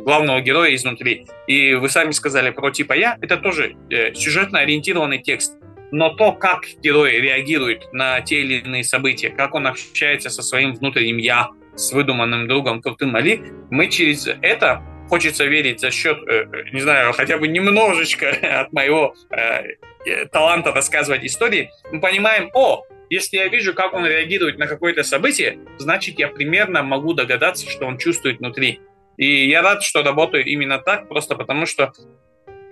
главного 0.00 0.40
героя 0.40 0.74
изнутри. 0.74 1.26
И 1.46 1.74
вы 1.74 1.88
сами 1.88 2.10
сказали 2.10 2.50
про 2.50 2.70
типа 2.70 2.92
я, 2.92 3.16
это 3.22 3.38
тоже 3.38 3.76
э, 3.90 4.12
сюжетно 4.14 4.58
ориентированный 4.58 5.18
текст 5.18 5.54
но 5.90 6.10
то, 6.10 6.32
как 6.32 6.64
герой 6.82 7.20
реагирует 7.20 7.92
на 7.92 8.20
те 8.20 8.40
или 8.40 8.60
иные 8.60 8.84
события, 8.84 9.30
как 9.30 9.54
он 9.54 9.66
общается 9.66 10.30
со 10.30 10.42
своим 10.42 10.74
внутренним 10.74 11.18
«я», 11.18 11.50
с 11.76 11.92
выдуманным 11.92 12.48
другом 12.48 12.82
Крутым 12.82 13.16
Али, 13.16 13.42
мы 13.70 13.88
через 13.88 14.26
это 14.26 14.82
хочется 15.08 15.44
верить 15.44 15.80
за 15.80 15.90
счет, 15.90 16.18
э, 16.28 16.44
э, 16.52 16.70
не 16.72 16.80
знаю, 16.80 17.12
хотя 17.12 17.38
бы 17.38 17.48
немножечко 17.48 18.30
от 18.60 18.72
моего 18.72 19.14
э, 19.30 20.26
таланта 20.26 20.72
рассказывать 20.72 21.24
истории, 21.24 21.70
мы 21.90 22.00
понимаем, 22.00 22.50
о, 22.54 22.84
если 23.08 23.38
я 23.38 23.48
вижу, 23.48 23.74
как 23.74 23.92
он 23.92 24.06
реагирует 24.06 24.58
на 24.58 24.66
какое-то 24.66 25.02
событие, 25.02 25.58
значит, 25.78 26.18
я 26.18 26.28
примерно 26.28 26.82
могу 26.82 27.12
догадаться, 27.12 27.68
что 27.68 27.86
он 27.86 27.98
чувствует 27.98 28.38
внутри. 28.38 28.80
И 29.16 29.48
я 29.48 29.62
рад, 29.62 29.82
что 29.82 30.02
работаю 30.02 30.44
именно 30.44 30.78
так, 30.78 31.08
просто 31.08 31.34
потому 31.34 31.66
что 31.66 31.92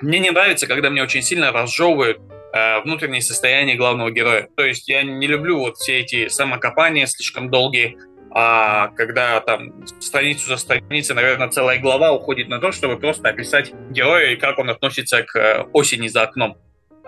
мне 0.00 0.20
не 0.20 0.30
нравится, 0.30 0.68
когда 0.68 0.90
мне 0.90 1.02
очень 1.02 1.22
сильно 1.22 1.50
разжевывают 1.50 2.18
э, 2.18 2.37
внутреннее 2.84 3.20
состояние 3.20 3.76
главного 3.76 4.10
героя. 4.10 4.48
То 4.56 4.64
есть 4.64 4.88
я 4.88 5.02
не 5.02 5.26
люблю 5.26 5.58
вот 5.58 5.76
все 5.76 6.00
эти 6.00 6.28
самокопания 6.28 7.06
слишком 7.06 7.50
долгие, 7.50 7.98
а 8.30 8.88
когда 8.88 9.40
там 9.40 9.86
страницу 10.00 10.48
за 10.48 10.58
страницей, 10.58 11.14
наверное, 11.14 11.48
целая 11.48 11.80
глава 11.80 12.12
уходит 12.12 12.48
на 12.48 12.58
то, 12.58 12.72
чтобы 12.72 12.98
просто 12.98 13.28
описать 13.30 13.72
героя 13.90 14.32
и 14.32 14.36
как 14.36 14.58
он 14.58 14.70
относится 14.70 15.22
к 15.22 15.36
э, 15.36 15.62
осени 15.72 16.08
за 16.08 16.22
окном. 16.22 16.58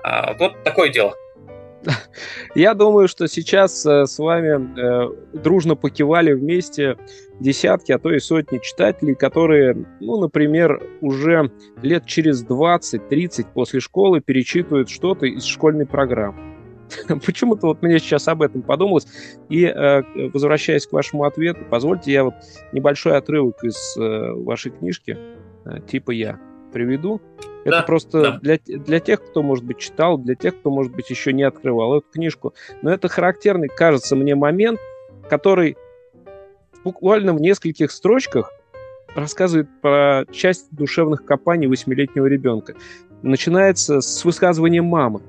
А, 0.02 0.34
вот 0.34 0.64
такое 0.64 0.88
дело. 0.88 1.14
Я 2.54 2.74
думаю, 2.74 3.06
что 3.06 3.28
сейчас 3.28 3.84
э, 3.84 4.06
с 4.06 4.18
вами 4.18 4.80
э, 4.80 5.38
дружно 5.38 5.76
покивали 5.76 6.32
вместе 6.32 6.96
десятки, 7.40 7.92
а 7.92 7.98
то 7.98 8.12
и 8.12 8.18
сотни 8.18 8.58
читателей, 8.58 9.14
которые, 9.14 9.86
ну, 10.00 10.20
например, 10.20 10.80
уже 11.00 11.50
лет 11.82 12.06
через 12.06 12.44
20-30 12.46 13.46
после 13.52 13.80
школы 13.80 14.20
перечитывают 14.20 14.88
что-то 14.88 15.26
из 15.26 15.44
школьной 15.44 15.86
программы. 15.86 16.56
Почему-то 17.26 17.68
вот 17.68 17.82
мне 17.82 17.98
сейчас 17.98 18.28
об 18.28 18.42
этом 18.42 18.62
подумалось. 18.62 19.06
И 19.48 19.64
э, 19.64 20.02
возвращаясь 20.32 20.86
к 20.86 20.92
вашему 20.92 21.24
ответу, 21.24 21.60
позвольте 21.68 22.12
я 22.12 22.24
вот 22.24 22.34
небольшой 22.72 23.16
отрывок 23.16 23.62
из 23.64 23.96
э, 23.96 24.32
вашей 24.32 24.72
книжки, 24.72 25.16
э, 25.64 25.80
типа 25.88 26.10
я, 26.10 26.38
приведу. 26.72 27.20
Это 27.64 27.78
да, 27.78 27.82
просто 27.82 28.22
да. 28.22 28.38
Для, 28.38 28.58
для 28.58 29.00
тех, 29.00 29.22
кто, 29.22 29.42
может 29.42 29.64
быть, 29.64 29.78
читал, 29.78 30.16
для 30.16 30.34
тех, 30.34 30.58
кто, 30.58 30.70
может 30.70 30.92
быть, 30.92 31.10
еще 31.10 31.32
не 31.32 31.42
открывал 31.42 31.98
эту 31.98 32.06
книжку. 32.10 32.54
Но 32.82 32.90
это 32.90 33.08
характерный, 33.08 33.68
кажется 33.68 34.16
мне, 34.16 34.34
момент, 34.34 34.80
который 35.28 35.76
буквально 36.84 37.34
в 37.34 37.40
нескольких 37.40 37.90
строчках 37.90 38.52
рассказывает 39.14 39.68
про 39.80 40.24
часть 40.30 40.68
душевных 40.70 41.24
копаний 41.24 41.66
восьмилетнего 41.66 42.26
ребенка. 42.26 42.74
Начинается 43.22 44.00
с 44.00 44.24
высказывания 44.24 44.82
мамы. 44.82 45.22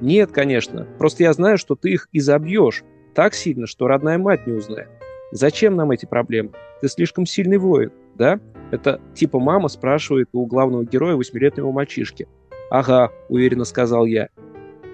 Нет, 0.00 0.32
конечно, 0.32 0.86
просто 0.98 1.22
я 1.22 1.32
знаю, 1.32 1.58
что 1.58 1.76
ты 1.76 1.90
их 1.90 2.08
изобьешь 2.12 2.82
так 3.14 3.34
сильно, 3.34 3.66
что 3.66 3.86
родная 3.86 4.18
мать 4.18 4.46
не 4.46 4.54
узнает. 4.54 4.88
Зачем 5.30 5.76
нам 5.76 5.90
эти 5.90 6.06
проблемы? 6.06 6.50
Ты 6.80 6.88
слишком 6.88 7.26
сильный 7.26 7.58
воин, 7.58 7.92
да? 8.16 8.40
Это 8.70 9.00
типа 9.14 9.38
мама 9.38 9.68
спрашивает 9.68 10.30
у 10.32 10.46
главного 10.46 10.84
героя 10.84 11.14
восьмилетнего 11.14 11.70
мальчишки. 11.70 12.26
«Ага»,— 12.70 13.10
уверенно 13.28 13.64
сказал 13.64 14.06
я. 14.06 14.28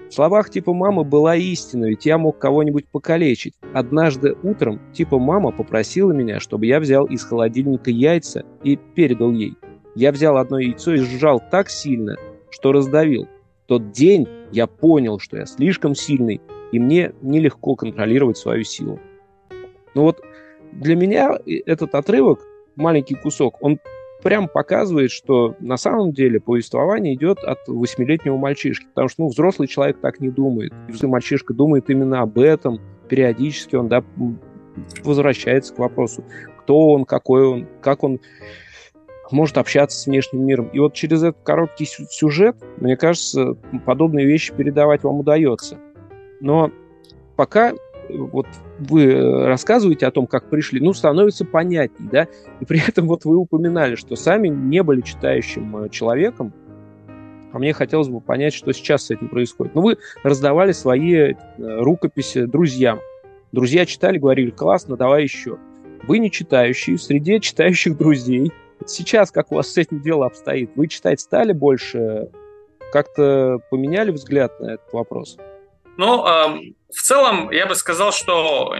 В 0.09 0.13
словах 0.13 0.49
типа 0.49 0.73
мамы 0.73 1.03
была 1.03 1.35
истина, 1.35 1.85
ведь 1.85 2.07
я 2.07 2.17
мог 2.17 2.39
кого-нибудь 2.39 2.87
покалечить. 2.87 3.53
Однажды 3.73 4.35
утром 4.41 4.81
типа 4.91 5.19
мама 5.19 5.51
попросила 5.51 6.11
меня, 6.11 6.39
чтобы 6.39 6.65
я 6.65 6.79
взял 6.79 7.05
из 7.05 7.23
холодильника 7.23 7.91
яйца 7.91 8.43
и 8.63 8.75
передал 8.75 9.31
ей. 9.31 9.53
Я 9.93 10.11
взял 10.11 10.37
одно 10.37 10.57
яйцо 10.57 10.95
и 10.95 10.97
сжал 10.97 11.39
так 11.51 11.69
сильно, 11.69 12.15
что 12.49 12.71
раздавил. 12.71 13.27
В 13.65 13.67
тот 13.67 13.91
день 13.91 14.27
я 14.51 14.65
понял, 14.65 15.19
что 15.19 15.37
я 15.37 15.45
слишком 15.45 15.93
сильный, 15.93 16.41
и 16.71 16.79
мне 16.79 17.13
нелегко 17.21 17.75
контролировать 17.75 18.37
свою 18.37 18.63
силу. 18.63 18.99
Ну 19.93 20.01
вот 20.01 20.23
для 20.71 20.95
меня 20.95 21.37
этот 21.45 21.93
отрывок 21.93 22.39
маленький 22.75 23.13
кусок, 23.13 23.57
он 23.61 23.79
прям 24.23 24.47
показывает, 24.47 25.11
что 25.11 25.55
на 25.59 25.77
самом 25.77 26.11
деле 26.11 26.39
повествование 26.39 27.13
идет 27.13 27.39
от 27.39 27.59
восьмилетнего 27.67 28.37
мальчишки, 28.37 28.87
потому 28.87 29.09
что 29.09 29.23
ну, 29.23 29.29
взрослый 29.29 29.67
человек 29.67 29.99
так 30.01 30.19
не 30.19 30.29
думает. 30.29 30.73
Взрослый 30.87 31.11
мальчишка 31.11 31.53
думает 31.53 31.89
именно 31.89 32.21
об 32.21 32.37
этом, 32.37 32.79
периодически 33.07 33.75
он 33.75 33.87
да, 33.87 34.03
возвращается 35.03 35.73
к 35.73 35.79
вопросу, 35.79 36.23
кто 36.59 36.89
он, 36.89 37.05
какой 37.05 37.45
он, 37.45 37.67
как 37.81 38.03
он 38.03 38.19
может 39.31 39.57
общаться 39.57 39.97
с 39.97 40.05
внешним 40.07 40.45
миром. 40.45 40.69
И 40.73 40.79
вот 40.79 40.93
через 40.93 41.23
этот 41.23 41.41
короткий 41.43 41.85
сюжет, 41.85 42.55
мне 42.77 42.97
кажется, 42.97 43.55
подобные 43.85 44.25
вещи 44.25 44.53
передавать 44.53 45.03
вам 45.03 45.19
удается. 45.19 45.77
Но 46.39 46.71
пока 47.35 47.73
вот 48.09 48.47
вы 48.79 49.05
э, 49.05 49.45
рассказываете 49.45 50.05
о 50.07 50.11
том, 50.11 50.27
как 50.27 50.49
пришли, 50.49 50.79
ну, 50.79 50.93
становится 50.93 51.45
понятней, 51.45 52.09
да, 52.11 52.27
и 52.59 52.65
при 52.65 52.81
этом 52.87 53.07
вот 53.07 53.25
вы 53.25 53.37
упоминали, 53.37 53.95
что 53.95 54.15
сами 54.15 54.47
не 54.47 54.83
были 54.83 55.01
читающим 55.01 55.85
э, 55.85 55.89
человеком, 55.89 56.53
а 57.51 57.59
мне 57.59 57.73
хотелось 57.73 58.09
бы 58.09 58.21
понять, 58.21 58.53
что 58.53 58.71
сейчас 58.73 59.05
с 59.05 59.11
этим 59.11 59.27
происходит. 59.27 59.73
Ну, 59.75 59.81
вы 59.81 59.97
раздавали 60.23 60.71
свои 60.71 61.13
э, 61.15 61.35
рукописи 61.57 62.45
друзьям. 62.45 62.99
Друзья 63.51 63.85
читали, 63.85 64.19
говорили, 64.19 64.51
классно, 64.51 64.95
давай 64.95 65.23
еще. 65.23 65.57
Вы 66.07 66.19
не 66.19 66.31
читающие, 66.31 66.97
в 66.97 67.01
среде 67.01 67.39
читающих 67.39 67.97
друзей. 67.97 68.51
Сейчас 68.85 69.31
как 69.31 69.51
у 69.51 69.55
вас 69.55 69.73
с 69.73 69.77
этим 69.77 70.01
дело 70.01 70.27
обстоит? 70.27 70.71
Вы 70.75 70.87
читать 70.87 71.19
стали 71.19 71.51
больше? 71.51 72.29
Как-то 72.93 73.59
поменяли 73.69 74.11
взгляд 74.11 74.59
на 74.59 74.73
этот 74.73 74.93
вопрос? 74.93 75.37
Ну, 75.99 76.25
э, 76.25 76.71
в 76.95 77.01
целом, 77.01 77.51
я 77.51 77.65
бы 77.65 77.75
сказал, 77.75 78.13
что 78.13 78.73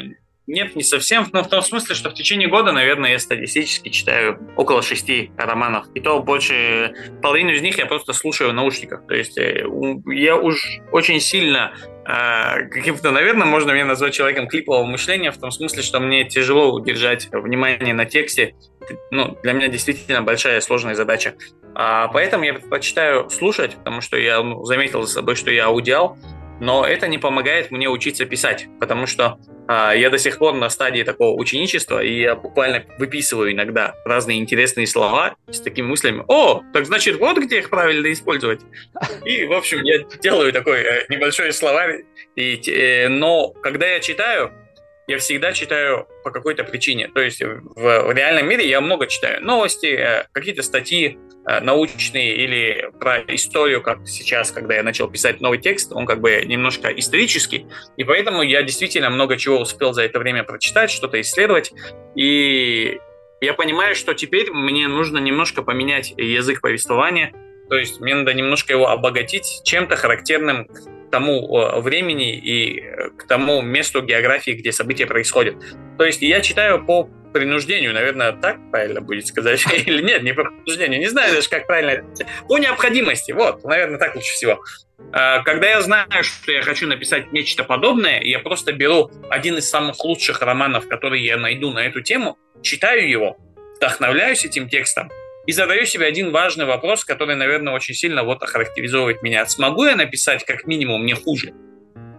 нет, 0.48 0.74
не 0.78 0.84
совсем. 0.84 1.28
Но 1.34 1.44
в 1.44 1.50
том 1.50 1.62
смысле, 1.62 1.94
что 1.94 2.10
в 2.10 2.14
течение 2.14 2.48
года, 2.48 2.72
наверное, 2.72 3.12
я 3.12 3.20
статистически 3.20 3.90
читаю 3.90 4.40
около 4.56 4.82
шести 4.82 5.30
романов. 5.36 5.86
И 5.96 6.00
то 6.00 6.22
больше 6.22 6.94
половину 7.22 7.52
из 7.52 7.62
них 7.62 7.78
я 7.78 7.88
просто 7.88 8.14
слушаю 8.14 8.52
в 8.52 8.54
наушниках. 8.54 9.06
То 9.06 9.16
есть 9.16 9.38
э, 9.38 9.66
я 10.06 10.38
уж 10.38 10.80
очень 10.94 11.20
сильно 11.20 11.74
а, 12.06 12.62
каким-то, 12.72 13.12
наверное, 13.12 13.46
можно 13.46 13.72
меня 13.72 13.86
назвать 13.86 14.14
человеком 14.14 14.48
клипового 14.48 14.86
мышления 14.86 15.32
в 15.32 15.38
том 15.38 15.52
смысле, 15.52 15.84
что 15.84 16.00
мне 16.00 16.24
тяжело 16.24 16.72
удержать 16.72 17.28
внимание 17.32 17.94
на 17.94 18.06
тексте. 18.06 18.56
Ну, 19.12 19.38
для 19.44 19.52
меня 19.52 19.68
действительно 19.68 20.22
большая 20.22 20.62
сложная 20.62 20.96
задача. 20.96 21.36
А, 21.76 22.08
поэтому 22.08 22.46
я 22.46 22.54
предпочитаю 22.54 23.30
слушать, 23.30 23.76
потому 23.76 24.00
что 24.00 24.18
я 24.18 24.42
ну, 24.42 24.64
заметил 24.64 25.04
за 25.04 25.14
собой, 25.14 25.36
что 25.36 25.52
я 25.52 25.66
аудиал, 25.66 26.18
но 26.60 26.86
это 26.86 27.08
не 27.08 27.18
помогает 27.18 27.72
мне 27.72 27.90
учиться 27.90 28.26
писать, 28.26 28.68
потому 28.80 29.06
что 29.06 29.38
а, 29.68 29.94
я 29.94 30.10
до 30.10 30.18
сих 30.18 30.40
пор 30.40 30.56
на 30.56 30.70
стадии 30.70 31.04
такого 31.04 31.40
ученичества, 31.40 32.04
и 32.04 32.22
я 32.22 32.36
буквально 32.36 32.86
выписываю 32.98 33.52
иногда 33.52 33.94
разные 34.04 34.40
интересные 34.40 34.88
слова 34.88 35.36
с 35.48 35.60
такими 35.62 35.86
мыслями. 35.86 36.24
О, 36.28 36.64
так 36.74 36.86
значит, 36.86 37.20
вот 37.20 37.38
где 37.38 37.60
их 37.60 37.70
правильно 37.70 38.12
использовать. 38.12 38.62
И, 39.26 39.46
в 39.46 39.54
общем, 39.54 39.84
я 39.84 40.00
делаю 40.22 40.52
такой 40.54 40.82
э, 40.82 41.06
небольшой 41.10 41.54
словарь. 41.54 42.06
И, 42.36 42.60
э, 42.68 43.10
но 43.10 43.50
когда 43.50 43.88
я 43.88 44.00
читаю, 44.00 44.52
я 45.10 45.18
всегда 45.18 45.54
читаю 45.54 46.08
по 46.24 46.30
какой-то 46.30 46.64
причине. 46.64 47.08
То 47.08 47.20
есть 47.20 47.42
в, 47.42 48.14
реальном 48.14 48.48
мире 48.48 48.70
я 48.70 48.80
много 48.80 49.08
читаю. 49.08 49.44
Новости, 49.44 49.88
э, 49.88 50.28
какие-то 50.32 50.62
статьи 50.62 51.18
э, 51.48 51.60
научные 51.62 52.36
или 52.36 52.92
про 53.00 53.22
историю, 53.34 53.82
как 53.82 54.08
сейчас, 54.08 54.52
когда 54.52 54.76
я 54.76 54.84
начал 54.84 55.10
писать 55.10 55.42
новый 55.42 55.58
текст, 55.58 55.92
он 55.94 56.06
как 56.06 56.22
бы 56.22 56.44
немножко 56.46 56.90
исторический. 56.90 57.66
И 57.98 58.04
поэтому 58.04 58.44
я 58.44 58.62
действительно 58.62 59.10
много 59.10 59.36
чего 59.36 59.60
успел 59.60 59.94
за 59.94 60.04
это 60.04 60.20
время 60.20 60.44
прочитать, 60.44 60.92
что-то 60.92 61.20
исследовать. 61.20 61.74
И 62.16 63.00
я 63.42 63.54
понимаю, 63.56 63.96
что 63.96 64.14
теперь 64.14 64.52
мне 64.52 64.88
нужно 64.88 65.18
немножко 65.18 65.64
поменять 65.64 66.14
язык 66.18 66.62
повествования, 66.62 67.34
то 67.68 67.76
есть 67.76 68.00
мне 68.00 68.14
надо 68.14 68.34
немножко 68.36 68.74
его 68.74 68.90
обогатить 68.90 69.62
чем-то 69.64 69.96
характерным 69.96 70.68
тому 71.10 71.58
э, 71.58 71.80
времени 71.80 72.36
и 72.36 72.80
э, 72.80 73.10
к 73.18 73.28
тому 73.28 73.62
месту 73.62 74.02
географии, 74.02 74.52
где 74.52 74.72
события 74.72 75.06
происходят. 75.06 75.56
То 75.98 76.06
есть 76.06 76.22
я 76.22 76.42
читаю 76.42 76.86
по 76.86 77.10
принуждению, 77.34 77.94
наверное, 77.94 78.32
так 78.34 78.58
правильно 78.72 79.02
будет 79.02 79.28
сказать, 79.28 79.64
или 79.86 80.02
нет, 80.02 80.24
не 80.24 80.34
по 80.34 80.44
принуждению, 80.44 81.00
не 81.00 81.08
знаю 81.08 81.34
даже, 81.34 81.50
как 81.50 81.68
правильно, 81.68 82.06
по 82.48 82.58
необходимости, 82.58 83.32
вот, 83.32 83.64
наверное, 83.64 84.00
так 84.00 84.16
лучше 84.16 84.34
всего. 84.34 84.64
А, 85.12 85.42
когда 85.44 85.70
я 85.70 85.82
знаю, 85.82 86.08
что 86.22 86.52
я 86.52 86.62
хочу 86.62 86.88
написать 86.88 87.32
нечто 87.32 87.64
подобное, 87.64 88.22
я 88.22 88.40
просто 88.40 88.74
беру 88.74 89.12
один 89.30 89.58
из 89.58 89.70
самых 89.70 90.04
лучших 90.04 90.42
романов, 90.42 90.88
который 90.88 91.22
я 91.22 91.38
найду 91.38 91.72
на 91.72 91.80
эту 91.80 92.02
тему, 92.02 92.38
читаю 92.62 93.10
его, 93.10 93.38
вдохновляюсь 93.78 94.46
этим 94.46 94.70
текстом, 94.70 95.10
и 95.50 95.52
задаю 95.52 95.84
себе 95.86 96.06
один 96.06 96.30
важный 96.30 96.66
вопрос, 96.66 97.04
который, 97.04 97.36
наверное, 97.36 97.74
очень 97.74 97.96
сильно 97.96 98.24
вот 98.24 98.44
охарактеризовывает 98.44 99.24
меня. 99.24 99.48
Смогу 99.48 99.86
я 99.86 99.96
написать 99.96 100.46
как 100.46 100.68
минимум 100.68 101.08
не 101.08 101.16
хуже? 101.16 101.54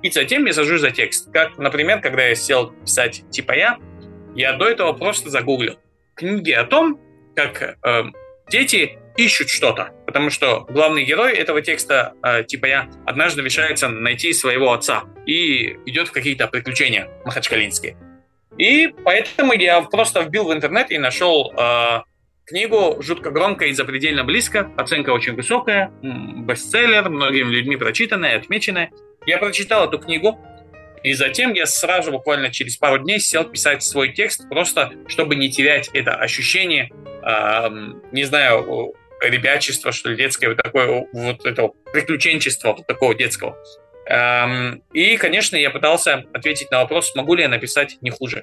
И 0.02 0.10
затем 0.10 0.46
я 0.46 0.52
сажусь 0.52 0.80
за 0.80 0.90
текст. 0.90 1.30
Как, 1.32 1.56
например, 1.56 2.00
когда 2.00 2.26
я 2.26 2.34
сел 2.34 2.72
писать 2.72 3.22
типа 3.30 3.52
я, 3.52 3.78
я 4.34 4.54
до 4.54 4.68
этого 4.68 4.94
просто 4.94 5.30
загуглил 5.30 5.78
книги 6.16 6.50
о 6.50 6.64
том, 6.64 6.98
как 7.36 7.78
э, 7.84 8.02
дети 8.50 8.98
ищут 9.16 9.48
что-то. 9.48 9.92
Потому 10.06 10.30
что 10.30 10.66
главный 10.68 11.04
герой 11.04 11.34
этого 11.34 11.62
текста, 11.62 12.14
э, 12.24 12.42
типа 12.42 12.66
я, 12.66 12.90
однажды 13.06 13.42
решается 13.42 13.88
найти 13.88 14.32
своего 14.32 14.72
отца 14.72 15.04
и 15.24 15.76
идет 15.86 16.08
в 16.08 16.10
какие-то 16.10 16.48
приключения 16.48 17.08
махачкалинские. 17.24 17.96
И 18.58 18.88
поэтому 19.04 19.52
я 19.52 19.82
просто 19.82 20.22
вбил 20.22 20.46
в 20.46 20.52
интернет 20.52 20.90
и 20.90 20.98
нашел 20.98 21.52
э, 21.56 22.00
Книгу 22.50 23.00
жутко 23.00 23.30
громко 23.30 23.66
и 23.66 23.72
запредельно 23.72 24.24
близко, 24.24 24.72
оценка 24.76 25.10
очень 25.10 25.34
высокая, 25.34 25.92
бестселлер, 26.02 27.08
многими 27.08 27.48
людьми 27.48 27.76
прочитанная, 27.76 28.36
отмеченная. 28.36 28.90
Я 29.24 29.38
прочитал 29.38 29.86
эту 29.86 30.00
книгу, 30.00 30.36
и 31.04 31.12
затем 31.12 31.52
я 31.52 31.64
сразу, 31.66 32.10
буквально 32.10 32.50
через 32.50 32.76
пару 32.76 32.98
дней, 32.98 33.20
сел 33.20 33.44
писать 33.44 33.84
свой 33.84 34.12
текст, 34.12 34.48
просто 34.48 34.90
чтобы 35.06 35.36
не 35.36 35.48
терять 35.48 35.90
это 35.92 36.16
ощущение, 36.16 36.90
э, 37.22 37.68
не 38.10 38.24
знаю, 38.24 38.94
ребячества, 39.20 39.92
что 39.92 40.08
ли, 40.08 40.16
детское, 40.16 40.48
вот 40.48 40.56
такое, 40.56 41.06
вот 41.12 41.46
этого 41.46 41.74
приключенчества, 41.92 42.72
вот 42.72 42.84
такого 42.84 43.14
детского. 43.14 43.56
Эм, 44.06 44.82
и, 44.92 45.16
конечно, 45.18 45.54
я 45.54 45.70
пытался 45.70 46.24
ответить 46.32 46.72
на 46.72 46.80
вопрос, 46.80 47.12
смогу 47.12 47.34
ли 47.34 47.42
я 47.42 47.48
написать 47.48 47.98
не 48.00 48.10
хуже. 48.10 48.42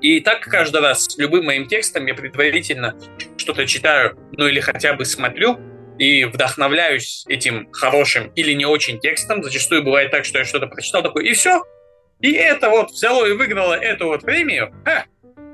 И 0.00 0.20
так 0.20 0.40
каждый 0.40 0.80
раз 0.80 1.04
с 1.04 1.18
любым 1.18 1.46
моим 1.46 1.66
текстом 1.66 2.06
я 2.06 2.14
предварительно 2.14 2.98
что-то 3.36 3.66
читаю, 3.66 4.16
ну 4.32 4.46
или 4.46 4.60
хотя 4.60 4.94
бы 4.94 5.04
смотрю, 5.04 5.58
и 5.98 6.24
вдохновляюсь 6.24 7.24
этим 7.28 7.70
хорошим 7.72 8.30
или 8.36 8.52
не 8.52 8.64
очень 8.64 9.00
текстом. 9.00 9.42
Зачастую 9.42 9.82
бывает 9.82 10.10
так, 10.10 10.24
что 10.24 10.38
я 10.38 10.44
что-то 10.44 10.66
прочитал 10.68 11.02
такой, 11.02 11.26
и 11.26 11.32
все. 11.32 11.64
И 12.20 12.32
это 12.32 12.70
вот 12.70 12.90
взяло 12.90 13.26
и 13.26 13.32
выиграло 13.32 13.74
эту 13.74 14.06
вот 14.06 14.22
премию. 14.22 14.72
Ха, 14.84 15.06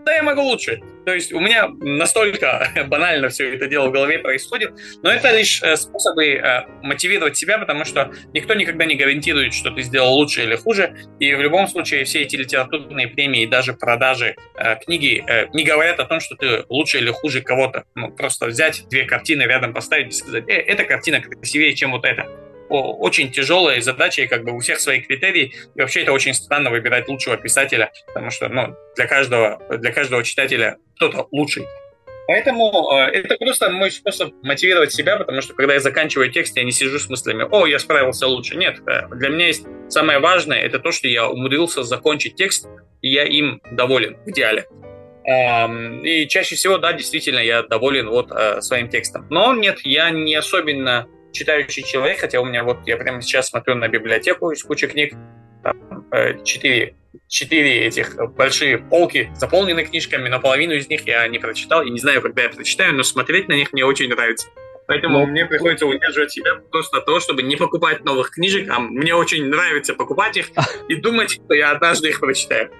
да 0.04 0.14
я 0.14 0.22
могу 0.22 0.42
лучше. 0.42 0.80
То 1.04 1.12
есть 1.12 1.32
у 1.32 1.40
меня 1.40 1.68
настолько 1.80 2.68
банально 2.88 3.28
все 3.28 3.54
это 3.54 3.66
дело 3.66 3.88
в 3.88 3.92
голове 3.92 4.18
происходит, 4.18 4.72
но 5.02 5.10
это 5.10 5.36
лишь 5.36 5.62
э, 5.62 5.76
способы 5.76 6.34
э, 6.34 6.66
мотивировать 6.82 7.36
себя, 7.36 7.58
потому 7.58 7.84
что 7.84 8.12
никто 8.32 8.54
никогда 8.54 8.84
не 8.84 8.94
гарантирует, 8.94 9.54
что 9.54 9.70
ты 9.70 9.82
сделал 9.82 10.14
лучше 10.14 10.42
или 10.44 10.56
хуже, 10.56 10.96
и 11.20 11.34
в 11.34 11.40
любом 11.40 11.68
случае 11.68 12.04
все 12.04 12.22
эти 12.22 12.36
литературные 12.36 13.08
премии 13.08 13.42
и 13.42 13.46
даже 13.46 13.74
продажи 13.74 14.36
э, 14.56 14.76
книги 14.84 15.24
не 15.52 15.64
говорят 15.64 16.00
о 16.00 16.04
том, 16.04 16.20
что 16.20 16.36
ты 16.36 16.64
лучше 16.68 16.98
или 16.98 17.10
хуже 17.10 17.40
кого-то. 17.40 17.84
Ну, 17.94 18.10
просто 18.10 18.46
взять 18.46 18.84
две 18.88 19.04
картины 19.04 19.42
рядом 19.42 19.72
поставить 19.74 20.08
и 20.08 20.16
сказать, 20.16 20.44
э, 20.48 20.52
эта 20.52 20.84
картина 20.84 21.20
красивее, 21.20 21.74
чем 21.74 21.92
вот 21.92 22.04
эта 22.04 22.26
очень 22.82 23.30
тяжелая 23.30 23.80
задача, 23.80 24.22
и 24.22 24.26
как 24.26 24.44
бы 24.44 24.52
у 24.52 24.60
всех 24.60 24.80
свои 24.80 25.00
критерии. 25.00 25.54
И 25.74 25.80
вообще 25.80 26.02
это 26.02 26.12
очень 26.12 26.34
странно 26.34 26.70
выбирать 26.70 27.08
лучшего 27.08 27.36
писателя, 27.36 27.92
потому 28.06 28.30
что 28.30 28.48
ну, 28.48 28.76
для, 28.96 29.06
каждого, 29.06 29.60
для 29.78 29.92
каждого 29.92 30.22
читателя 30.22 30.78
кто-то 30.96 31.28
лучший. 31.30 31.66
Поэтому 32.26 32.90
э, 32.92 33.10
это 33.10 33.36
просто 33.36 33.70
мой 33.70 33.90
способ 33.90 34.32
мотивировать 34.42 34.92
себя, 34.92 35.16
потому 35.18 35.42
что 35.42 35.52
когда 35.54 35.74
я 35.74 35.80
заканчиваю 35.80 36.30
текст, 36.30 36.56
я 36.56 36.64
не 36.64 36.72
сижу 36.72 36.98
с 36.98 37.08
мыслями, 37.08 37.46
о, 37.50 37.66
я 37.66 37.78
справился 37.78 38.26
лучше. 38.26 38.56
Нет, 38.56 38.80
э, 38.86 39.08
для 39.14 39.28
меня 39.28 39.46
есть 39.48 39.66
самое 39.88 40.20
важное, 40.20 40.60
это 40.60 40.78
то, 40.78 40.90
что 40.90 41.06
я 41.06 41.28
умудрился 41.28 41.82
закончить 41.82 42.36
текст, 42.36 42.66
и 43.02 43.10
я 43.10 43.24
им 43.24 43.60
доволен 43.72 44.16
в 44.24 44.30
идеале. 44.30 44.66
Эм, 45.26 46.04
и 46.04 46.26
чаще 46.26 46.54
всего, 46.54 46.78
да, 46.78 46.92
действительно, 46.92 47.38
я 47.38 47.62
доволен 47.62 48.08
вот 48.08 48.30
э, 48.30 48.60
своим 48.60 48.88
текстом. 48.88 49.26
Но 49.30 49.54
нет, 49.54 49.80
я 49.84 50.10
не 50.10 50.34
особенно 50.34 51.06
читающий 51.34 51.82
человек, 51.82 52.20
хотя 52.20 52.40
у 52.40 52.44
меня 52.44 52.64
вот, 52.64 52.78
я 52.86 52.96
прямо 52.96 53.20
сейчас 53.20 53.48
смотрю 53.48 53.74
на 53.74 53.88
библиотеку 53.88 54.50
из 54.52 54.62
кучи 54.62 54.86
книг, 54.86 55.14
там, 55.62 56.06
э, 56.12 56.42
четыре, 56.44 56.94
четыре 57.28 57.86
этих 57.86 58.16
большие 58.34 58.78
полки 58.78 59.30
заполнены 59.34 59.84
книжками, 59.84 60.28
но 60.28 60.40
половину 60.40 60.74
из 60.74 60.88
них 60.88 61.06
я 61.06 61.26
не 61.28 61.38
прочитал, 61.38 61.82
и 61.82 61.90
не 61.90 61.98
знаю, 61.98 62.22
когда 62.22 62.42
я 62.42 62.48
прочитаю, 62.48 62.94
но 62.94 63.02
смотреть 63.02 63.48
на 63.48 63.54
них 63.54 63.72
мне 63.72 63.84
очень 63.84 64.08
нравится. 64.08 64.48
Поэтому 64.86 65.20
ну, 65.20 65.26
мне 65.26 65.46
приходится 65.46 65.86
удерживать 65.86 66.30
себя 66.30 66.56
просто 66.70 66.98
от 66.98 67.06
того, 67.06 67.18
чтобы 67.18 67.42
не 67.42 67.56
покупать 67.56 68.04
новых 68.04 68.30
книжек, 68.30 68.68
а 68.70 68.78
мне 68.78 69.14
очень 69.14 69.46
нравится 69.46 69.94
покупать 69.94 70.36
их 70.36 70.46
и 70.88 70.96
думать, 70.96 71.32
что 71.32 71.54
я 71.54 71.70
однажды 71.72 72.08
их 72.08 72.20
прочитаю. 72.20 72.70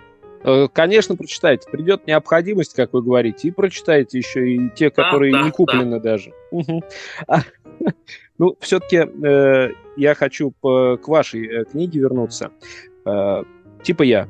Э, 0.45 0.69
конечно, 0.73 1.17
прочитайте. 1.17 1.69
Придет 1.71 2.07
необходимость, 2.07 2.75
как 2.75 2.93
вы 2.93 3.03
говорите, 3.03 3.49
и 3.49 3.51
прочитайте 3.51 4.19
еще 4.19 4.49
и 4.49 4.71
те, 4.71 4.91
которые 4.91 5.33
да, 5.33 5.39
да, 5.39 5.45
не 5.47 5.51
куплены 5.51 6.01
да. 6.01 6.13
даже. 6.13 6.33
Ну, 8.37 8.57
все-таки 8.61 8.97
э, 8.97 9.69
я 9.97 10.15
хочу 10.17 10.53
по, 10.61 10.97
к 10.97 11.07
вашей 11.07 11.47
э, 11.47 11.65
книге 11.65 12.01
вернуться. 12.01 12.51
Э, 13.07 13.45
типа 13.85 14.03
я. 14.03 14.29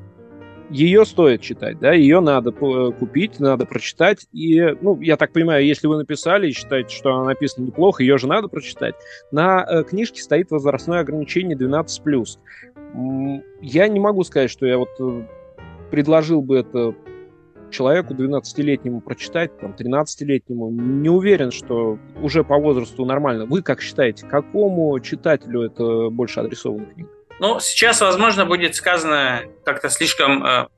Ее 0.68 1.06
стоит 1.06 1.40
читать, 1.40 1.78
да, 1.78 1.92
ее 1.92 2.20
надо 2.20 2.50
купить, 2.52 3.40
надо 3.40 3.64
прочитать. 3.64 4.26
И, 4.32 4.60
ну, 4.82 5.00
я 5.00 5.16
так 5.16 5.32
понимаю, 5.32 5.64
если 5.64 5.86
вы 5.86 5.96
написали 5.96 6.48
и 6.48 6.52
считаете, 6.52 6.94
что 6.94 7.14
она 7.14 7.24
написана 7.24 7.66
неплохо, 7.66 8.02
ее 8.02 8.18
же 8.18 8.26
надо 8.26 8.48
прочитать. 8.48 8.94
На 9.30 9.64
э, 9.64 9.84
книжке 9.84 10.20
стоит 10.20 10.50
возрастное 10.50 11.00
ограничение 11.00 11.56
12+. 11.56 12.18
Я 13.62 13.88
не 13.88 14.00
могу 14.00 14.22
сказать, 14.24 14.50
что 14.50 14.66
я 14.66 14.78
вот 14.78 14.90
предложил 15.90 16.42
бы 16.42 16.58
это 16.58 16.94
человеку 17.70 18.14
12-летнему 18.14 19.00
прочитать, 19.00 19.58
там, 19.58 19.74
13-летнему, 19.78 20.70
не 20.70 21.08
уверен, 21.08 21.50
что 21.50 21.98
уже 22.22 22.44
по 22.44 22.56
возрасту 22.56 23.04
нормально. 23.04 23.46
Вы 23.46 23.62
как 23.62 23.82
считаете, 23.82 24.26
какому 24.26 24.98
читателю 25.00 25.62
это 25.62 26.10
больше 26.10 26.40
адресована 26.40 26.86
книга? 26.86 27.08
Ну, 27.40 27.58
сейчас, 27.60 28.00
возможно, 28.00 28.46
будет 28.46 28.76
сказано 28.76 29.42
как-то 29.64 29.90
слишком 29.90 30.44
э, 30.44 30.68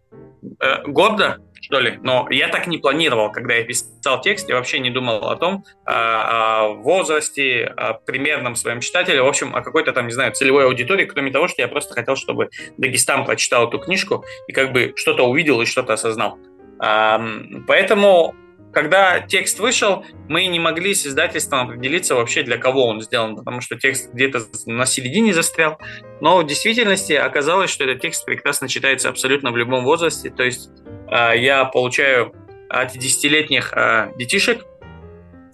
э, 0.61 0.83
гордо, 0.87 1.39
что 1.61 1.81
ли, 1.81 1.99
но 2.03 2.27
я 2.31 2.49
так 2.49 2.67
не 2.67 2.79
планировал, 2.79 3.33
когда 3.33 3.55
я 3.55 3.65
писал 3.65 4.21
текст, 4.21 4.49
я 4.49 4.55
вообще 4.57 4.79
не 4.79 4.91
думал 4.91 5.29
о 5.29 5.37
том, 5.37 5.65
о, 5.85 6.67
о 6.67 6.75
возрасте, 6.75 7.65
о 7.65 7.95
примерном 7.95 8.55
своем 8.55 8.81
читателе, 8.81 9.23
в 9.23 9.27
общем, 9.27 9.55
о 9.55 9.63
какой-то 9.63 9.93
там, 9.93 10.07
не 10.07 10.13
знаю, 10.13 10.33
целевой 10.33 10.67
аудитории, 10.67 11.07
кроме 11.07 11.33
того, 11.33 11.49
что 11.49 11.63
я 11.63 11.69
просто 11.69 11.95
хотел, 11.95 12.15
чтобы 12.15 12.51
Дагестан 12.77 13.25
прочитал 13.25 13.69
эту 13.69 13.79
книжку 13.79 14.25
и 14.47 14.53
как 14.53 14.73
бы 14.73 14.93
что-то 14.97 15.25
увидел 15.25 15.61
и 15.61 15.67
что-то 15.67 15.95
осознал. 15.95 16.39
Поэтому 16.79 18.35
когда 18.77 19.21
текст 19.21 19.59
вышел, 19.59 20.05
мы 20.29 20.45
не 20.49 20.61
могли 20.61 20.95
с 20.95 21.07
издательством 21.07 21.67
определиться 21.67 22.15
вообще, 22.15 22.43
для 22.43 22.59
кого 22.59 22.87
он 22.87 23.01
сделан, 23.01 23.35
потому 23.35 23.63
что 23.63 23.77
текст 23.77 24.13
где-то 24.13 24.43
на 24.67 24.85
середине 24.85 25.33
застрял. 25.33 25.79
Но 26.21 26.37
в 26.37 26.47
действительности 26.47 27.15
оказалось, 27.15 27.71
что 27.71 27.85
этот 27.85 28.03
текст 28.03 28.27
прекрасно 28.27 28.69
читается 28.69 29.09
абсолютно 29.09 29.51
в 29.51 29.57
любом 29.57 29.83
возрасте. 29.83 30.29
То 30.29 30.43
есть 30.43 30.69
э, 31.11 31.39
я 31.39 31.65
получаю 31.65 32.35
от 32.69 32.93
десятилетних 32.93 33.73
э, 33.73 34.13
детишек 34.19 34.67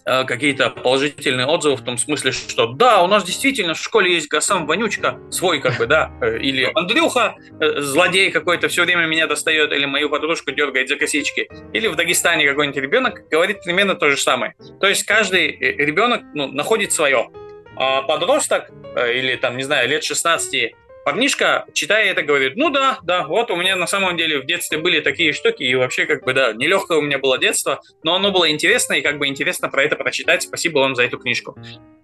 какие-то 0.05 0.71
положительные 0.71 1.47
отзывы 1.47 1.77
в 1.77 1.85
том 1.85 1.99
смысле, 1.99 2.33
что 2.33 2.67
да, 2.67 3.03
у 3.03 3.07
нас 3.07 3.25
действительно 3.25 3.75
в 3.75 3.79
школе 3.79 4.15
есть 4.15 4.29
Гасам 4.29 4.67
Вонючка, 4.67 5.19
свой 5.31 5.61
как 5.61 5.79
бы, 5.79 5.87
да, 5.87 6.11
э, 6.21 6.39
или 6.39 6.71
Андрюха, 6.75 7.37
э, 7.61 7.81
злодей 7.81 8.31
какой-то, 8.31 8.69
все 8.69 8.85
время 8.85 9.07
меня 9.07 9.27
достает, 9.27 9.73
или 9.73 9.85
мою 9.85 10.11
подружку 10.11 10.51
дергает 10.53 10.89
за 10.89 10.97
косички, 10.97 11.49
или 11.73 11.87
в 11.87 11.97
Дагестане 11.97 12.47
какой-нибудь 12.47 12.83
ребенок 12.83 13.29
говорит 13.29 13.63
примерно 13.63 13.95
то 13.95 14.11
же 14.11 14.17
самое. 14.17 14.55
То 14.81 14.89
есть 14.89 15.05
каждый 15.05 15.57
ребенок 15.57 16.23
ну, 16.35 16.49
находит 16.49 16.93
свое. 16.93 17.31
А 17.75 18.03
подросток, 18.03 18.71
или 18.97 19.37
там, 19.37 19.57
не 19.57 19.63
знаю, 19.63 19.89
лет 19.89 20.05
16 20.05 20.75
парнишка, 21.05 21.67
читая 21.73 22.11
это, 22.11 22.23
говорит, 22.23 22.57
ну 22.57 22.71
да, 22.71 22.99
да, 23.03 23.27
вот 23.27 23.51
у 23.51 23.57
меня 23.57 23.77
на 23.77 23.87
самом 23.87 24.17
деле 24.17 24.39
в 24.39 24.47
детстве 24.47 24.79
были 24.79 25.01
такие 25.01 25.33
штуки, 25.33 25.63
и 25.63 25.75
вообще 25.75 26.07
как 26.07 26.25
бы, 26.25 26.33
да, 26.33 26.53
нелегкое 26.53 26.99
у 26.99 27.03
меня 27.03 27.19
было 27.19 27.39
детство, 27.39 27.81
но 28.03 28.15
оно 28.15 28.31
было 28.31 28.51
интересно, 28.51 28.95
и 28.95 29.01
как 29.01 29.19
бы 29.19 29.27
интересно 29.27 29.69
про 29.69 29.83
это 29.85 29.97
прочитать, 29.97 30.43
спасибо 30.43 30.79
вам 30.81 30.95
за 30.95 31.05
эту 31.05 31.19
книжку. 31.19 31.57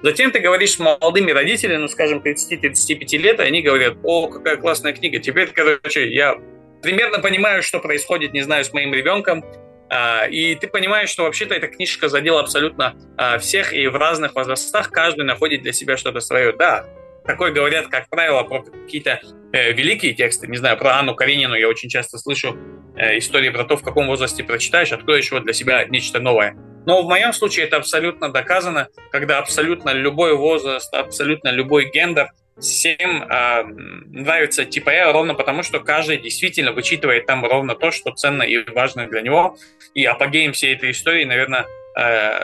Затем 0.02 0.30
ты 0.30 0.40
говоришь 0.40 0.72
с 0.72 0.78
молодыми 0.78 1.30
родителями, 1.30 1.78
ну, 1.78 1.88
скажем, 1.88 2.22
30-35 2.24 3.18
лет, 3.18 3.40
и 3.40 3.42
они 3.42 3.62
говорят, 3.62 3.96
о, 4.02 4.28
какая 4.28 4.56
классная 4.56 4.92
книга, 4.92 5.18
теперь, 5.18 5.48
короче, 5.48 6.12
я 6.12 6.36
примерно 6.82 7.18
понимаю, 7.20 7.62
что 7.62 7.80
происходит, 7.80 8.32
не 8.32 8.42
знаю, 8.42 8.64
с 8.64 8.72
моим 8.72 8.92
ребенком, 8.94 9.44
а, 9.90 10.26
и 10.26 10.54
ты 10.54 10.66
понимаешь, 10.68 11.08
что 11.08 11.22
вообще-то 11.22 11.54
эта 11.54 11.68
книжка 11.68 12.08
задела 12.08 12.40
абсолютно 12.40 12.94
а, 13.16 13.38
всех, 13.38 13.72
и 13.72 13.86
в 13.86 13.96
разных 13.96 14.34
возрастах 14.34 14.90
каждый 14.90 15.24
находит 15.24 15.62
для 15.62 15.72
себя 15.72 15.96
что-то 15.96 16.20
свое. 16.20 16.52
Да, 16.52 16.86
такое 17.28 17.52
говорят, 17.52 17.88
как 17.88 18.08
правило, 18.08 18.42
про 18.42 18.62
какие-то 18.62 19.20
э, 19.52 19.72
великие 19.72 20.14
тексты. 20.14 20.48
Не 20.48 20.56
знаю, 20.56 20.78
про 20.78 20.96
Анну 20.96 21.14
Каренину 21.14 21.54
я 21.54 21.68
очень 21.68 21.90
часто 21.90 22.18
слышу 22.18 22.56
э, 22.96 23.18
истории 23.18 23.50
про 23.50 23.64
то, 23.64 23.76
в 23.76 23.82
каком 23.82 24.06
возрасте 24.06 24.42
прочитаешь, 24.42 24.92
откроешь 24.92 25.30
вот 25.30 25.44
для 25.44 25.52
себя 25.52 25.84
нечто 25.84 26.20
новое. 26.20 26.56
Но 26.86 27.02
в 27.02 27.06
моем 27.06 27.34
случае 27.34 27.66
это 27.66 27.76
абсолютно 27.76 28.30
доказано, 28.30 28.88
когда 29.12 29.38
абсолютно 29.38 29.90
любой 29.90 30.34
возраст, 30.34 30.92
абсолютно 30.94 31.50
любой 31.50 31.90
гендер 31.90 32.30
всем 32.58 33.22
э, 33.22 33.62
нравится 34.06 34.64
типа 34.64 34.88
я 34.90 35.12
ровно 35.12 35.34
потому, 35.34 35.62
что 35.62 35.80
каждый 35.80 36.16
действительно 36.16 36.72
вычитывает 36.72 37.26
там 37.26 37.44
ровно 37.44 37.74
то, 37.74 37.90
что 37.90 38.10
ценно 38.12 38.42
и 38.42 38.64
важно 38.70 39.06
для 39.06 39.20
него. 39.20 39.58
И 39.94 40.02
апогеем 40.06 40.54
всей 40.54 40.74
этой 40.74 40.92
истории, 40.92 41.24
наверное, 41.24 41.66
Э, 41.87 41.87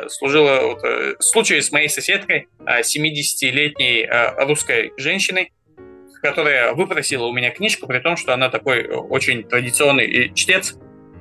служила 0.09 0.61
вот, 0.63 0.85
э, 0.85 1.15
случай 1.21 1.61
с 1.61 1.71
моей 1.71 1.89
соседкой, 1.89 2.49
70-летней 2.67 4.03
э, 4.03 4.45
русской 4.45 4.93
женщиной, 4.97 5.53
которая 6.23 6.73
выпросила 6.73 7.27
у 7.27 7.33
меня 7.33 7.51
книжку, 7.51 7.87
при 7.87 8.01
том, 8.01 8.17
что 8.17 8.35
она 8.35 8.49
такой 8.49 8.87
очень 8.87 9.45
традиционный 9.45 10.33
чтец, 10.35 10.77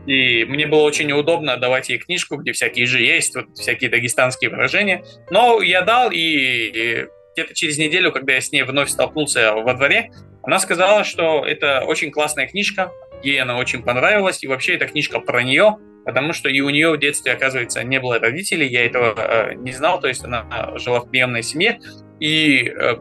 и 0.07 0.45
мне 0.45 0.65
было 0.65 0.81
очень 0.81 1.07
неудобно 1.07 1.57
давать 1.57 1.89
ей 1.89 1.97
книжку, 1.97 2.37
где 2.37 2.53
всякие 2.53 2.85
же 2.85 3.01
есть, 3.01 3.35
вот 3.35 3.45
всякие 3.55 3.89
дагестанские 3.89 4.49
выражения. 4.49 5.03
Но 5.29 5.61
я 5.61 5.81
дал, 5.81 6.09
и 6.11 7.05
где-то 7.33 7.53
через 7.53 7.77
неделю, 7.77 8.11
когда 8.11 8.33
я 8.33 8.41
с 8.41 8.51
ней 8.51 8.63
вновь 8.63 8.89
столкнулся 8.89 9.53
во 9.53 9.73
дворе, 9.73 10.11
она 10.41 10.59
сказала, 10.59 11.03
что 11.03 11.45
это 11.45 11.83
очень 11.85 12.11
классная 12.11 12.47
книжка, 12.47 12.91
ей 13.23 13.41
она 13.41 13.57
очень 13.57 13.83
понравилась, 13.83 14.43
и 14.43 14.47
вообще 14.47 14.75
эта 14.75 14.87
книжка 14.87 15.19
про 15.19 15.43
нее, 15.43 15.77
потому 16.05 16.33
что 16.33 16.49
и 16.49 16.59
у 16.61 16.69
нее 16.69 16.91
в 16.91 16.99
детстве, 16.99 17.31
оказывается, 17.31 17.83
не 17.83 17.99
было 17.99 18.19
родителей, 18.19 18.67
я 18.67 18.85
этого 18.85 19.13
э, 19.17 19.53
не 19.55 19.71
знал, 19.71 19.99
то 19.99 20.07
есть 20.07 20.23
она 20.23 20.73
жила 20.75 20.99
в 20.99 21.09
приемной 21.09 21.43
семье, 21.43 21.79
и 22.19 22.67
э, 22.67 22.95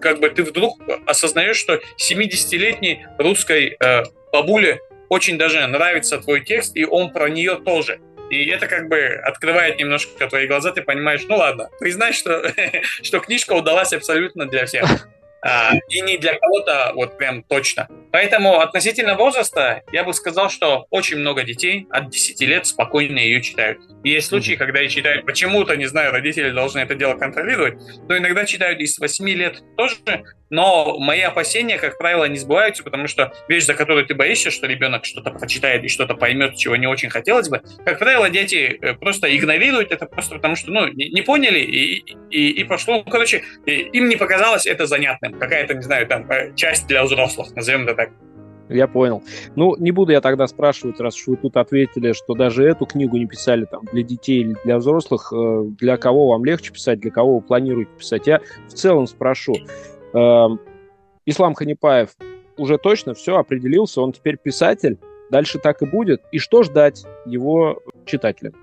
как 0.00 0.20
бы 0.20 0.28
ты 0.30 0.42
вдруг 0.42 0.80
осознаешь, 1.06 1.56
что 1.56 1.80
70-летней 2.00 3.06
русской 3.18 3.76
э, 3.78 4.02
бабуле 4.32 4.80
очень 5.08 5.38
даже 5.38 5.66
нравится 5.66 6.18
твой 6.18 6.40
текст, 6.40 6.76
и 6.76 6.84
он 6.84 7.12
про 7.12 7.28
нее 7.28 7.56
тоже. 7.56 8.00
И 8.30 8.46
это 8.46 8.66
как 8.66 8.88
бы 8.88 8.98
открывает 8.98 9.78
немножко 9.78 10.26
твои 10.26 10.46
глаза, 10.46 10.72
ты 10.72 10.80
понимаешь, 10.80 11.22
ну 11.28 11.36
ладно, 11.36 11.68
признай, 11.78 12.14
что, 12.14 12.50
что 13.02 13.20
книжка 13.20 13.52
удалась 13.52 13.92
абсолютно 13.92 14.46
для 14.46 14.64
всех. 14.64 15.08
А, 15.44 15.72
и 15.88 16.00
не 16.00 16.18
для 16.18 16.38
кого-то 16.38 16.92
вот 16.94 17.18
прям 17.18 17.42
точно. 17.42 17.88
Поэтому 18.12 18.60
относительно 18.60 19.16
возраста 19.16 19.82
я 19.92 20.04
бы 20.04 20.14
сказал, 20.14 20.50
что 20.50 20.86
очень 20.90 21.18
много 21.18 21.42
детей 21.42 21.86
от 21.90 22.10
10 22.10 22.40
лет 22.42 22.66
спокойно 22.66 23.18
ее 23.18 23.42
читают. 23.42 23.78
И 24.04 24.10
есть 24.10 24.28
случаи, 24.28 24.54
когда 24.54 24.82
и 24.82 24.88
читают 24.88 25.26
почему-то, 25.26 25.76
не 25.76 25.86
знаю, 25.86 26.12
родители 26.12 26.50
должны 26.50 26.80
это 26.80 26.94
дело 26.94 27.14
контролировать, 27.14 27.74
но 28.08 28.16
иногда 28.16 28.44
читают 28.44 28.80
и 28.80 28.86
с 28.86 28.98
8 28.98 29.28
лет 29.30 29.62
тоже, 29.76 29.96
но 30.52 30.98
мои 30.98 31.22
опасения, 31.22 31.78
как 31.78 31.96
правило, 31.96 32.26
не 32.26 32.36
сбываются, 32.36 32.84
потому 32.84 33.08
что 33.08 33.32
вещь, 33.48 33.64
за 33.64 33.72
которую 33.72 34.04
ты 34.04 34.14
боишься, 34.14 34.50
что 34.50 34.66
ребенок 34.66 35.06
что-то 35.06 35.30
прочитает 35.30 35.82
и 35.82 35.88
что-то 35.88 36.14
поймет, 36.14 36.56
чего 36.56 36.76
не 36.76 36.86
очень 36.86 37.08
хотелось 37.08 37.48
бы, 37.48 37.62
как 37.86 37.98
правило, 37.98 38.28
дети 38.28 38.78
э, 38.80 38.92
просто 38.92 39.34
игнорируют 39.34 39.92
это 39.92 40.04
просто 40.04 40.34
потому, 40.34 40.54
что 40.56 40.70
ну, 40.70 40.88
не, 40.88 41.08
не 41.08 41.22
поняли 41.22 41.60
и, 41.60 42.04
и, 42.30 42.50
и 42.50 42.64
пошло. 42.64 43.02
Ну, 43.04 43.10
короче, 43.10 43.42
им 43.66 44.10
не 44.10 44.16
показалось 44.16 44.66
это 44.66 44.86
занятным. 44.86 45.31
Какая-то, 45.38 45.74
не 45.74 45.82
знаю, 45.82 46.06
там, 46.06 46.30
э, 46.30 46.52
часть 46.54 46.86
для 46.86 47.04
взрослых, 47.04 47.54
назовем 47.54 47.82
это 47.84 47.94
так. 47.94 48.10
Я 48.68 48.86
понял. 48.86 49.22
Ну, 49.54 49.76
не 49.76 49.90
буду 49.90 50.12
я 50.12 50.20
тогда 50.20 50.46
спрашивать, 50.46 51.00
раз 51.00 51.16
уж 51.16 51.26
вы 51.26 51.36
тут 51.36 51.56
ответили, 51.56 52.12
что 52.12 52.34
даже 52.34 52.64
эту 52.64 52.86
книгу 52.86 53.16
не 53.16 53.26
писали 53.26 53.64
там 53.64 53.82
для 53.92 54.02
детей 54.02 54.40
или 54.40 54.56
для 54.64 54.78
взрослых, 54.78 55.32
э, 55.34 55.64
для 55.78 55.96
кого 55.96 56.28
вам 56.28 56.44
легче 56.44 56.72
писать, 56.72 57.00
для 57.00 57.10
кого 57.10 57.36
вы 57.36 57.40
планируете 57.42 57.90
писать. 57.98 58.26
Я 58.26 58.40
в 58.68 58.72
целом 58.72 59.06
спрошу. 59.06 59.54
Э, 60.14 60.46
Ислам 61.26 61.54
Ханипаев 61.54 62.10
уже 62.56 62.78
точно 62.78 63.14
все 63.14 63.36
определился, 63.36 64.00
он 64.00 64.12
теперь 64.12 64.36
писатель, 64.36 64.98
дальше 65.30 65.58
так 65.58 65.82
и 65.82 65.86
будет. 65.86 66.22
И 66.32 66.38
что 66.38 66.62
ждать 66.62 67.04
его 67.26 67.80
читателям? 68.06 68.54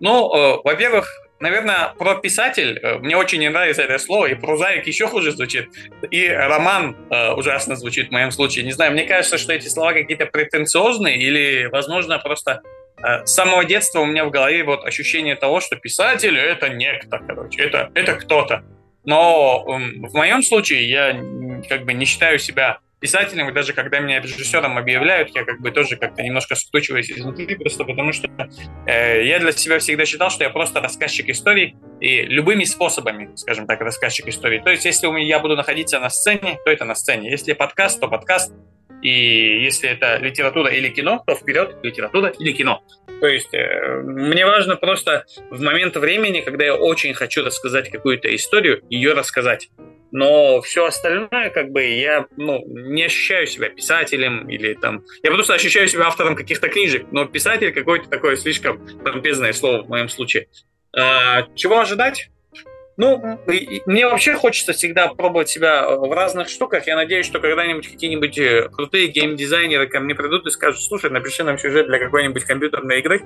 Ну, 0.00 0.34
э, 0.34 0.60
во-первых, 0.64 1.08
наверное, 1.40 1.94
про 1.98 2.16
писатель 2.16 2.78
э, 2.82 2.98
мне 2.98 3.16
очень 3.16 3.40
не 3.40 3.50
нравится 3.50 3.82
это 3.82 3.98
слово, 3.98 4.26
и 4.26 4.34
прозаик 4.34 4.86
еще 4.86 5.06
хуже 5.06 5.32
звучит, 5.32 5.68
и 6.10 6.28
роман 6.28 6.96
э, 7.10 7.32
ужасно 7.32 7.76
звучит 7.76 8.08
в 8.08 8.12
моем 8.12 8.30
случае. 8.30 8.64
Не 8.64 8.72
знаю, 8.72 8.92
мне 8.92 9.04
кажется, 9.04 9.38
что 9.38 9.52
эти 9.52 9.68
слова 9.68 9.92
какие-то 9.92 10.26
претенциозные, 10.26 11.18
или, 11.18 11.68
возможно, 11.70 12.18
просто 12.18 12.62
э, 13.02 13.24
с 13.24 13.32
самого 13.32 13.64
детства 13.64 14.00
у 14.00 14.06
меня 14.06 14.24
в 14.24 14.30
голове 14.30 14.64
вот 14.64 14.84
ощущение 14.84 15.36
того, 15.36 15.60
что 15.60 15.76
писатель— 15.76 16.36
это 16.38 16.68
некто, 16.68 17.20
короче, 17.26 17.62
это, 17.62 17.90
это 17.94 18.14
кто-то. 18.14 18.64
Но 19.04 19.64
э, 19.66 20.06
в 20.08 20.14
моем 20.14 20.42
случае 20.42 20.88
я 20.88 21.12
как 21.68 21.84
бы 21.84 21.94
не 21.94 22.04
считаю 22.04 22.38
себя 22.38 22.78
писателем, 23.00 23.48
и 23.48 23.52
даже 23.52 23.72
когда 23.72 24.00
меня 24.00 24.20
режиссером 24.20 24.78
объявляют, 24.78 25.30
я 25.34 25.44
как 25.44 25.60
бы 25.60 25.70
тоже 25.70 25.96
как-то 25.96 26.22
немножко 26.22 26.54
скручиваюсь 26.54 27.10
изнутри, 27.10 27.54
просто 27.56 27.84
потому 27.84 28.12
что 28.12 28.28
э, 28.86 29.24
я 29.24 29.38
для 29.38 29.52
себя 29.52 29.78
всегда 29.78 30.04
считал, 30.04 30.30
что 30.30 30.44
я 30.44 30.50
просто 30.50 30.80
рассказчик 30.80 31.28
историй, 31.28 31.76
и 32.00 32.22
любыми 32.22 32.64
способами, 32.64 33.30
скажем 33.36 33.66
так, 33.66 33.80
рассказчик 33.80 34.28
истории. 34.28 34.60
То 34.60 34.70
есть, 34.70 34.84
если 34.84 35.06
у 35.06 35.12
меня, 35.12 35.26
я 35.26 35.38
буду 35.38 35.56
находиться 35.56 35.98
на 35.98 36.10
сцене, 36.10 36.58
то 36.64 36.70
это 36.70 36.84
на 36.84 36.94
сцене. 36.94 37.30
Если 37.30 37.52
подкаст, 37.52 38.00
то 38.00 38.08
подкаст. 38.08 38.52
И 39.02 39.62
если 39.62 39.88
это 39.88 40.16
литература 40.16 40.70
или 40.70 40.88
кино, 40.88 41.22
то 41.24 41.34
вперед 41.36 41.76
литература 41.82 42.28
или 42.30 42.52
кино. 42.52 42.82
То 43.20 43.26
есть 43.26 43.52
э, 43.52 44.02
мне 44.02 44.44
важно 44.44 44.76
просто 44.76 45.24
в 45.50 45.60
момент 45.60 45.96
времени, 45.96 46.40
когда 46.40 46.64
я 46.64 46.74
очень 46.74 47.14
хочу 47.14 47.44
рассказать 47.44 47.90
какую-то 47.90 48.34
историю, 48.34 48.82
ее 48.90 49.12
рассказать 49.12 49.70
но 50.10 50.60
все 50.62 50.86
остальное, 50.86 51.50
как 51.50 51.70
бы, 51.70 51.84
я 51.84 52.26
ну, 52.36 52.62
не 52.66 53.04
ощущаю 53.04 53.46
себя 53.46 53.68
писателем 53.68 54.48
или 54.48 54.74
там... 54.74 55.04
Я 55.22 55.30
просто 55.30 55.54
ощущаю 55.54 55.88
себя 55.88 56.06
автором 56.06 56.34
каких-то 56.36 56.68
книжек, 56.68 57.06
но 57.10 57.26
писатель 57.26 57.72
какое-то 57.72 58.08
такое 58.08 58.36
слишком 58.36 58.86
помпезное 59.04 59.52
слово 59.52 59.82
в 59.82 59.88
моем 59.88 60.08
случае. 60.08 60.48
А, 60.96 61.42
чего 61.54 61.80
ожидать? 61.80 62.30
Ну, 62.96 63.38
мне 63.86 64.08
вообще 64.08 64.34
хочется 64.34 64.72
всегда 64.72 65.06
пробовать 65.06 65.48
себя 65.48 65.88
в 65.88 66.12
разных 66.12 66.48
штуках. 66.48 66.88
Я 66.88 66.96
надеюсь, 66.96 67.26
что 67.26 67.38
когда-нибудь 67.38 67.86
какие-нибудь 67.86 68.36
э, 68.38 68.68
крутые 68.72 69.06
геймдизайнеры 69.06 69.86
ко 69.86 70.00
мне 70.00 70.16
придут 70.16 70.48
и 70.48 70.50
скажут, 70.50 70.82
слушай, 70.82 71.08
напиши 71.08 71.44
нам 71.44 71.58
сюжет 71.58 71.86
для 71.86 72.00
какой-нибудь 72.00 72.42
компьютерной 72.44 72.98
игры 72.98 73.22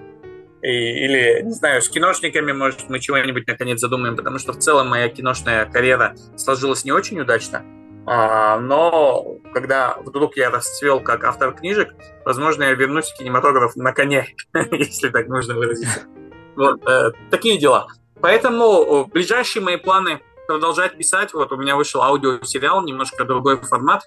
и, 0.63 1.05
или, 1.05 1.43
не 1.43 1.53
знаю, 1.53 1.83
с 1.83 1.89
киношниками, 1.89 2.53
может, 2.53 2.89
мы 2.89 3.01
чего-нибудь 3.01 3.47
наконец 3.47 3.81
задумаем, 3.81 4.17
потому 4.17 4.39
что 4.39 4.53
в 4.53 4.59
целом 4.59 4.89
моя 4.89 5.09
киношная 5.09 5.67
карьера 5.67 6.15
сложилась 6.37 6.85
не 6.85 6.93
очень 6.93 7.21
удачно. 7.21 7.65
А, 8.07 8.59
но 8.59 9.39
когда 9.53 9.97
вдруг 10.05 10.37
я 10.37 10.51
расцвел 10.51 11.01
как 11.01 11.25
автор 11.25 11.53
книжек, 11.55 11.95
возможно, 12.25 12.65
я 12.65 12.73
вернусь 12.75 13.11
в 13.11 13.19
кинематограф 13.19 13.77
на 13.77 13.93
коне, 13.93 14.29
если 14.73 15.09
так 15.09 15.29
можно 15.29 15.55
выразиться. 15.55 16.01
Вот, 16.57 16.87
э, 16.89 17.13
такие 17.31 17.59
дела. 17.59 17.87
Поэтому 18.21 19.07
ближайшие 19.07 19.63
мои 19.63 19.77
планы 19.77 20.21
продолжать 20.47 20.97
писать. 20.97 21.33
Вот 21.33 21.53
у 21.53 21.57
меня 21.57 21.77
вышел 21.77 22.03
аудиосериал, 22.03 22.85
немножко 22.85 23.25
другой 23.25 23.61
формат, 23.61 24.03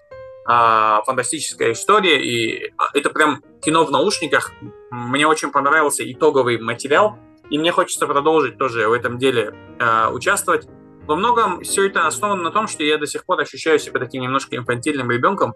а, 0.45 1.01
фантастическая 1.03 1.71
история, 1.71 2.21
и 2.21 2.71
а, 2.77 2.89
это 2.93 3.09
прям 3.09 3.43
кино 3.61 3.83
в 3.83 3.91
наушниках. 3.91 4.51
Мне 4.95 5.27
очень 5.27 5.51
понравился 5.51 6.09
итоговый 6.09 6.57
материал. 6.57 7.17
и 7.49 7.59
мне 7.59 7.71
хочется 7.71 8.07
продолжить 8.07 8.57
тоже 8.57 8.87
в 8.87 8.93
этом 8.93 9.19
деле 9.19 9.53
э, 9.77 10.07
участвовать. 10.09 10.67
Во 11.05 11.15
многом 11.15 11.61
все 11.61 11.85
это 11.85 12.07
основано 12.07 12.41
на 12.41 12.51
том, 12.51 12.67
что 12.67 12.83
я 12.83 12.97
до 12.97 13.05
сих 13.05 13.25
пор 13.25 13.41
ощущаю 13.41 13.77
себя 13.77 13.99
таким 13.99 14.23
немножко 14.23 14.55
инфантильным 14.55 15.11
ребенком, 15.11 15.53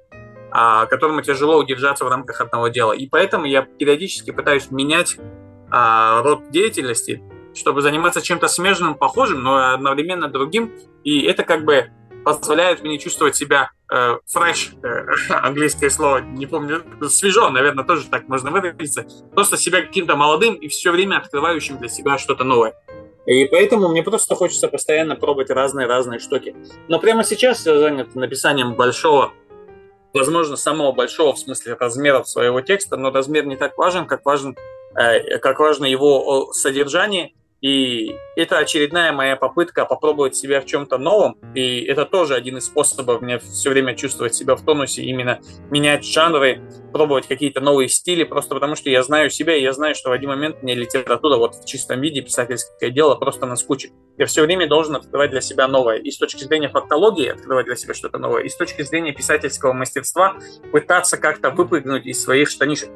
а, 0.52 0.86
которому 0.86 1.22
тяжело 1.22 1.58
удержаться 1.58 2.06
в 2.06 2.10
рамках 2.10 2.42
одного 2.42 2.68
дела. 2.68 2.92
И 2.92 3.08
поэтому 3.08 3.46
я 3.46 3.64
периодически 3.64 4.30
пытаюсь 4.30 4.70
менять 4.70 5.18
а, 5.72 6.22
род 6.22 6.52
деятельности, 6.52 7.24
чтобы 7.56 7.82
заниматься 7.82 8.22
чем-то 8.22 8.48
смежным, 8.48 8.94
похожим, 8.94 9.42
но 9.42 9.74
одновременно 9.74 10.28
другим. 10.28 10.72
И 11.04 11.22
это 11.22 11.44
как 11.44 11.66
бы 11.66 11.90
позволяет 12.24 12.84
мне 12.84 13.00
чувствовать 13.00 13.36
себя 13.36 13.72
э, 13.92 14.18
fresh, 14.34 14.74
э, 14.84 15.06
английское 15.34 15.90
слово, 15.90 16.20
не 16.20 16.46
помню, 16.46 16.84
свежо, 17.10 17.50
наверное, 17.50 17.84
тоже 17.84 18.08
так 18.08 18.28
можно 18.28 18.52
выразиться, 18.52 19.06
просто 19.34 19.58
себя 19.58 19.82
каким-то 19.82 20.16
молодым 20.16 20.56
и 20.56 20.68
все 20.68 20.92
время 20.92 21.18
открывающим 21.18 21.78
для 21.78 21.90
себя 21.90 22.18
что-то 22.18 22.44
новое. 22.44 22.76
И 23.26 23.46
поэтому 23.46 23.90
мне 23.90 24.02
просто 24.02 24.36
хочется 24.36 24.68
постоянно 24.68 25.16
пробовать 25.16 25.52
разные-разные 25.52 26.20
штуки. 26.20 26.56
Но 26.88 27.00
прямо 27.00 27.24
сейчас 27.24 27.66
я 27.66 27.78
занят 27.78 28.16
написанием 28.16 28.74
большого, 28.74 29.34
возможно, 30.14 30.56
самого 30.56 30.92
большого 30.94 31.34
в 31.34 31.40
смысле 31.40 31.76
размеров 31.80 32.28
своего 32.28 32.62
текста, 32.62 32.98
но 32.98 33.12
размер 33.12 33.46
не 33.46 33.56
так 33.56 33.78
важен, 33.78 34.08
как 34.08 34.26
важен, 34.26 34.58
э, 34.96 35.38
как 35.40 35.60
важно 35.60 35.86
его 35.86 36.52
содержание 36.54 37.34
и 37.62 38.16
это 38.36 38.58
очередная 38.58 39.12
моя 39.12 39.36
попытка 39.36 39.86
попробовать 39.86 40.36
себя 40.36 40.62
в 40.62 40.66
чем-то 40.66 40.98
новом. 40.98 41.38
И 41.56 41.82
это 41.82 42.06
тоже 42.06 42.36
один 42.36 42.58
из 42.58 42.66
способов 42.66 43.22
мне 43.22 43.40
все 43.40 43.70
время 43.70 43.96
чувствовать 43.96 44.34
себя 44.34 44.56
в 44.56 44.64
тонусе, 44.64 45.04
именно 45.04 45.40
менять 45.70 46.06
жанры, 46.06 46.62
пробовать 46.94 47.28
какие-то 47.28 47.60
новые 47.60 47.90
стили, 47.90 48.24
просто 48.24 48.56
потому 48.56 48.76
что 48.76 48.90
я 48.90 49.04
знаю 49.04 49.30
себя, 49.30 49.56
и 49.56 49.62
я 49.62 49.74
знаю, 49.74 49.94
что 49.96 50.10
в 50.10 50.14
один 50.14 50.30
момент 50.30 50.64
мне 50.64 50.74
литература 50.74 51.38
вот 51.38 51.56
в 51.56 51.66
чистом 51.66 52.00
виде, 52.02 52.22
писательское 52.22 52.90
дело 52.90 53.16
просто 53.16 53.46
наскучит. 53.46 53.92
Я 54.18 54.26
все 54.26 54.44
время 54.44 54.68
должен 54.68 54.96
открывать 54.96 55.32
для 55.32 55.42
себя 55.42 55.68
новое. 55.68 55.98
И 55.98 56.12
с 56.12 56.18
точки 56.18 56.44
зрения 56.44 56.70
фактологии 56.70 57.28
открывать 57.28 57.66
для 57.66 57.76
себя 57.76 57.94
что-то 57.94 58.18
новое, 58.18 58.44
и 58.44 58.50
с 58.50 58.56
точки 58.56 58.84
зрения 58.84 59.12
писательского 59.12 59.74
мастерства 59.74 60.38
пытаться 60.72 61.18
как-то 61.18 61.50
выпрыгнуть 61.50 62.06
из 62.06 62.24
своих 62.24 62.50
штанишек. 62.50 62.90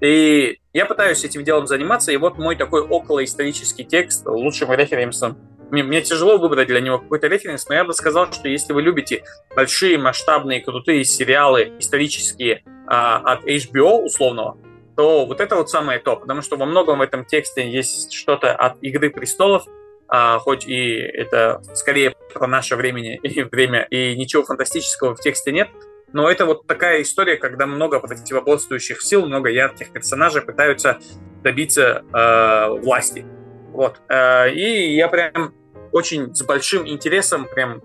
И 0.00 0.58
я 0.72 0.86
пытаюсь 0.86 1.24
этим 1.24 1.44
делом 1.44 1.66
заниматься, 1.66 2.12
и 2.12 2.16
вот 2.16 2.38
мой 2.38 2.56
такой 2.56 2.82
околоисторический 2.82 3.84
текст 3.84 4.26
лучшим 4.26 4.72
референсом. 4.72 5.36
Мне, 5.70 5.82
мне 5.82 6.00
тяжело 6.00 6.38
выбрать 6.38 6.68
для 6.68 6.80
него 6.80 6.98
какой-то 6.98 7.28
референс, 7.28 7.68
но 7.68 7.74
я 7.74 7.84
бы 7.84 7.92
сказал, 7.92 8.32
что 8.32 8.48
если 8.48 8.72
вы 8.72 8.82
любите 8.82 9.22
большие, 9.54 9.98
масштабные, 9.98 10.62
крутые 10.62 11.04
сериалы 11.04 11.72
исторические 11.78 12.64
а, 12.86 13.18
от 13.18 13.44
HBO 13.44 14.02
условного, 14.02 14.56
то 14.96 15.26
вот 15.26 15.40
это 15.40 15.56
вот 15.56 15.70
самое 15.70 15.98
то, 15.98 16.16
потому 16.16 16.42
что 16.42 16.56
во 16.56 16.66
многом 16.66 16.98
в 16.98 17.02
этом 17.02 17.24
тексте 17.24 17.70
есть 17.70 18.12
что-то 18.12 18.52
от 18.54 18.82
«Игры 18.82 19.10
престолов», 19.10 19.64
а, 20.08 20.38
хоть 20.40 20.66
и 20.66 20.96
это 20.96 21.62
скорее 21.74 22.16
про 22.34 22.48
наше 22.48 22.74
время 22.74 23.16
и 23.16 23.42
время, 23.42 23.82
и 23.90 24.16
ничего 24.16 24.42
фантастического 24.42 25.14
в 25.14 25.20
тексте 25.20 25.52
нет, 25.52 25.68
но 26.12 26.30
это 26.30 26.46
вот 26.46 26.66
такая 26.66 27.02
история, 27.02 27.36
когда 27.36 27.66
много 27.66 28.00
противоборствующих 28.00 29.00
сил, 29.02 29.26
много 29.26 29.48
ярких 29.48 29.92
персонажей 29.92 30.42
пытаются 30.42 30.98
добиться 31.42 32.04
э, 32.12 32.68
власти. 32.80 33.24
Вот. 33.72 34.00
Э, 34.08 34.50
и 34.50 34.94
я 34.94 35.08
прям 35.08 35.54
очень 35.92 36.34
с 36.34 36.42
большим 36.42 36.86
интересом, 36.86 37.46
прям, 37.52 37.82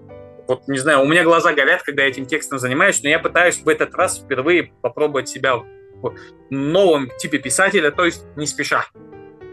вот 0.47 0.67
не 0.67 0.77
знаю, 0.77 1.01
у 1.01 1.05
меня 1.05 1.23
глаза 1.23 1.53
горят, 1.53 1.83
когда 1.83 2.03
я 2.03 2.09
этим 2.09 2.25
текстом 2.25 2.59
занимаюсь, 2.59 3.01
но 3.03 3.09
я 3.09 3.19
пытаюсь 3.19 3.57
в 3.59 3.69
этот 3.69 3.93
раз 3.95 4.19
впервые 4.19 4.71
попробовать 4.81 5.29
себя 5.29 5.57
в 5.57 5.65
новом 6.49 7.09
типе 7.17 7.39
писателя, 7.39 7.91
то 7.91 8.05
есть 8.05 8.25
не 8.35 8.45
спеша 8.45 8.85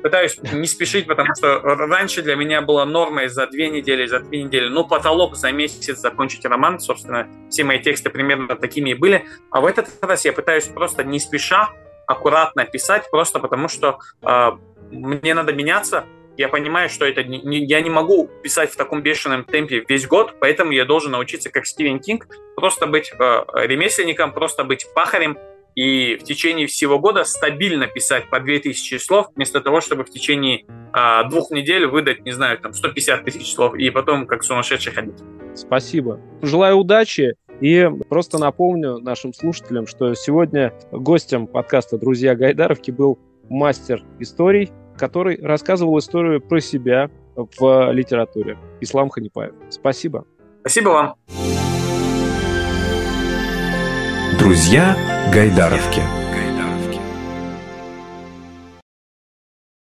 пытаюсь 0.03 0.39
не 0.43 0.67
спешить, 0.67 1.07
потому 1.07 1.35
что 1.37 1.61
раньше 1.61 2.23
для 2.23 2.37
меня 2.37 2.61
была 2.61 2.85
нормой 2.85 3.29
за 3.29 3.47
две 3.47 3.71
недели, 3.71 4.07
за 4.07 4.21
три 4.21 4.45
недели, 4.45 4.69
ну, 4.69 4.85
потолок 4.85 5.37
за 5.37 5.53
месяц 5.53 5.99
закончить 5.99 6.45
роман, 6.45 6.81
собственно, 6.81 7.29
все 7.51 7.65
мои 7.65 7.79
тексты 7.81 8.11
примерно 8.11 8.57
такими 8.57 8.91
и 8.91 8.95
были, 8.95 9.25
а 9.51 9.61
в 9.61 9.67
этот 9.67 9.89
раз 10.03 10.25
я 10.25 10.33
пытаюсь 10.33 10.67
просто 10.67 11.05
не 11.05 11.21
спеша, 11.21 11.71
аккуратно 12.07 12.65
писать, 12.65 13.11
просто 13.11 13.39
потому 13.39 13.69
что 13.69 13.99
э, 14.23 14.51
мне 14.91 15.35
надо 15.35 15.53
меняться, 15.53 16.05
я 16.37 16.49
понимаю, 16.49 16.89
что 16.89 17.05
это 17.05 17.23
не, 17.23 17.65
я 17.67 17.81
не 17.81 17.91
могу 17.91 18.29
писать 18.43 18.71
в 18.71 18.77
таком 18.77 19.03
бешеном 19.03 19.45
темпе 19.45 19.85
весь 19.87 20.07
год, 20.07 20.35
поэтому 20.41 20.73
я 20.73 20.85
должен 20.85 21.13
научиться, 21.13 21.51
как 21.51 21.67
Стивен 21.67 22.01
Кинг, 22.01 22.27
просто 22.57 22.87
быть 22.87 23.13
э, 23.13 23.45
ремесленником, 23.55 24.33
просто 24.33 24.65
быть 24.65 24.87
пахарем, 24.95 25.39
и 25.75 26.17
в 26.17 26.25
течение 26.25 26.67
всего 26.67 26.99
года 26.99 27.25
стабильно 27.25 27.87
писать 27.87 28.29
по 28.31 28.41
2000 28.41 28.99
слов, 28.99 29.29
вместо 29.35 29.61
того, 29.61 29.81
чтобы 29.81 30.05
в 30.05 30.11
течение 30.11 30.65
а, 30.93 31.25
двух 31.25 31.51
недель 31.51 31.87
выдать, 31.87 32.25
не 32.25 32.33
знаю, 32.33 32.59
там 32.59 32.73
150 32.73 33.25
тысяч 33.25 33.55
слов 33.55 33.75
и 33.75 33.91
потом 33.91 34.27
как 34.27 34.45
сумасшедший 34.45 34.93
ходить. 34.93 35.17
Спасибо. 35.55 36.21
Желаю 36.43 36.77
удачи. 36.77 37.35
И 37.61 37.89
просто 38.09 38.39
напомню 38.39 38.99
нашим 38.99 39.33
слушателям, 39.33 39.87
что 39.87 40.15
сегодня 40.15 40.73
гостем 40.91 41.47
подкаста 41.47 41.97
«Друзья 41.97 42.35
Гайдаровки» 42.35 42.91
был 42.91 43.21
мастер 43.49 44.03
историй, 44.19 44.73
который 44.97 45.41
рассказывал 45.41 45.99
историю 45.99 46.41
про 46.41 46.61
себя 46.61 47.11
в 47.37 47.93
литературе. 47.93 48.59
Ислам 48.81 49.11
Ханипаев. 49.11 49.55
Спасибо. 49.71 50.27
Спасибо 50.61 50.89
вам. 50.89 51.62
Друзья 54.43 54.97
Гайдаровки. 55.33 56.22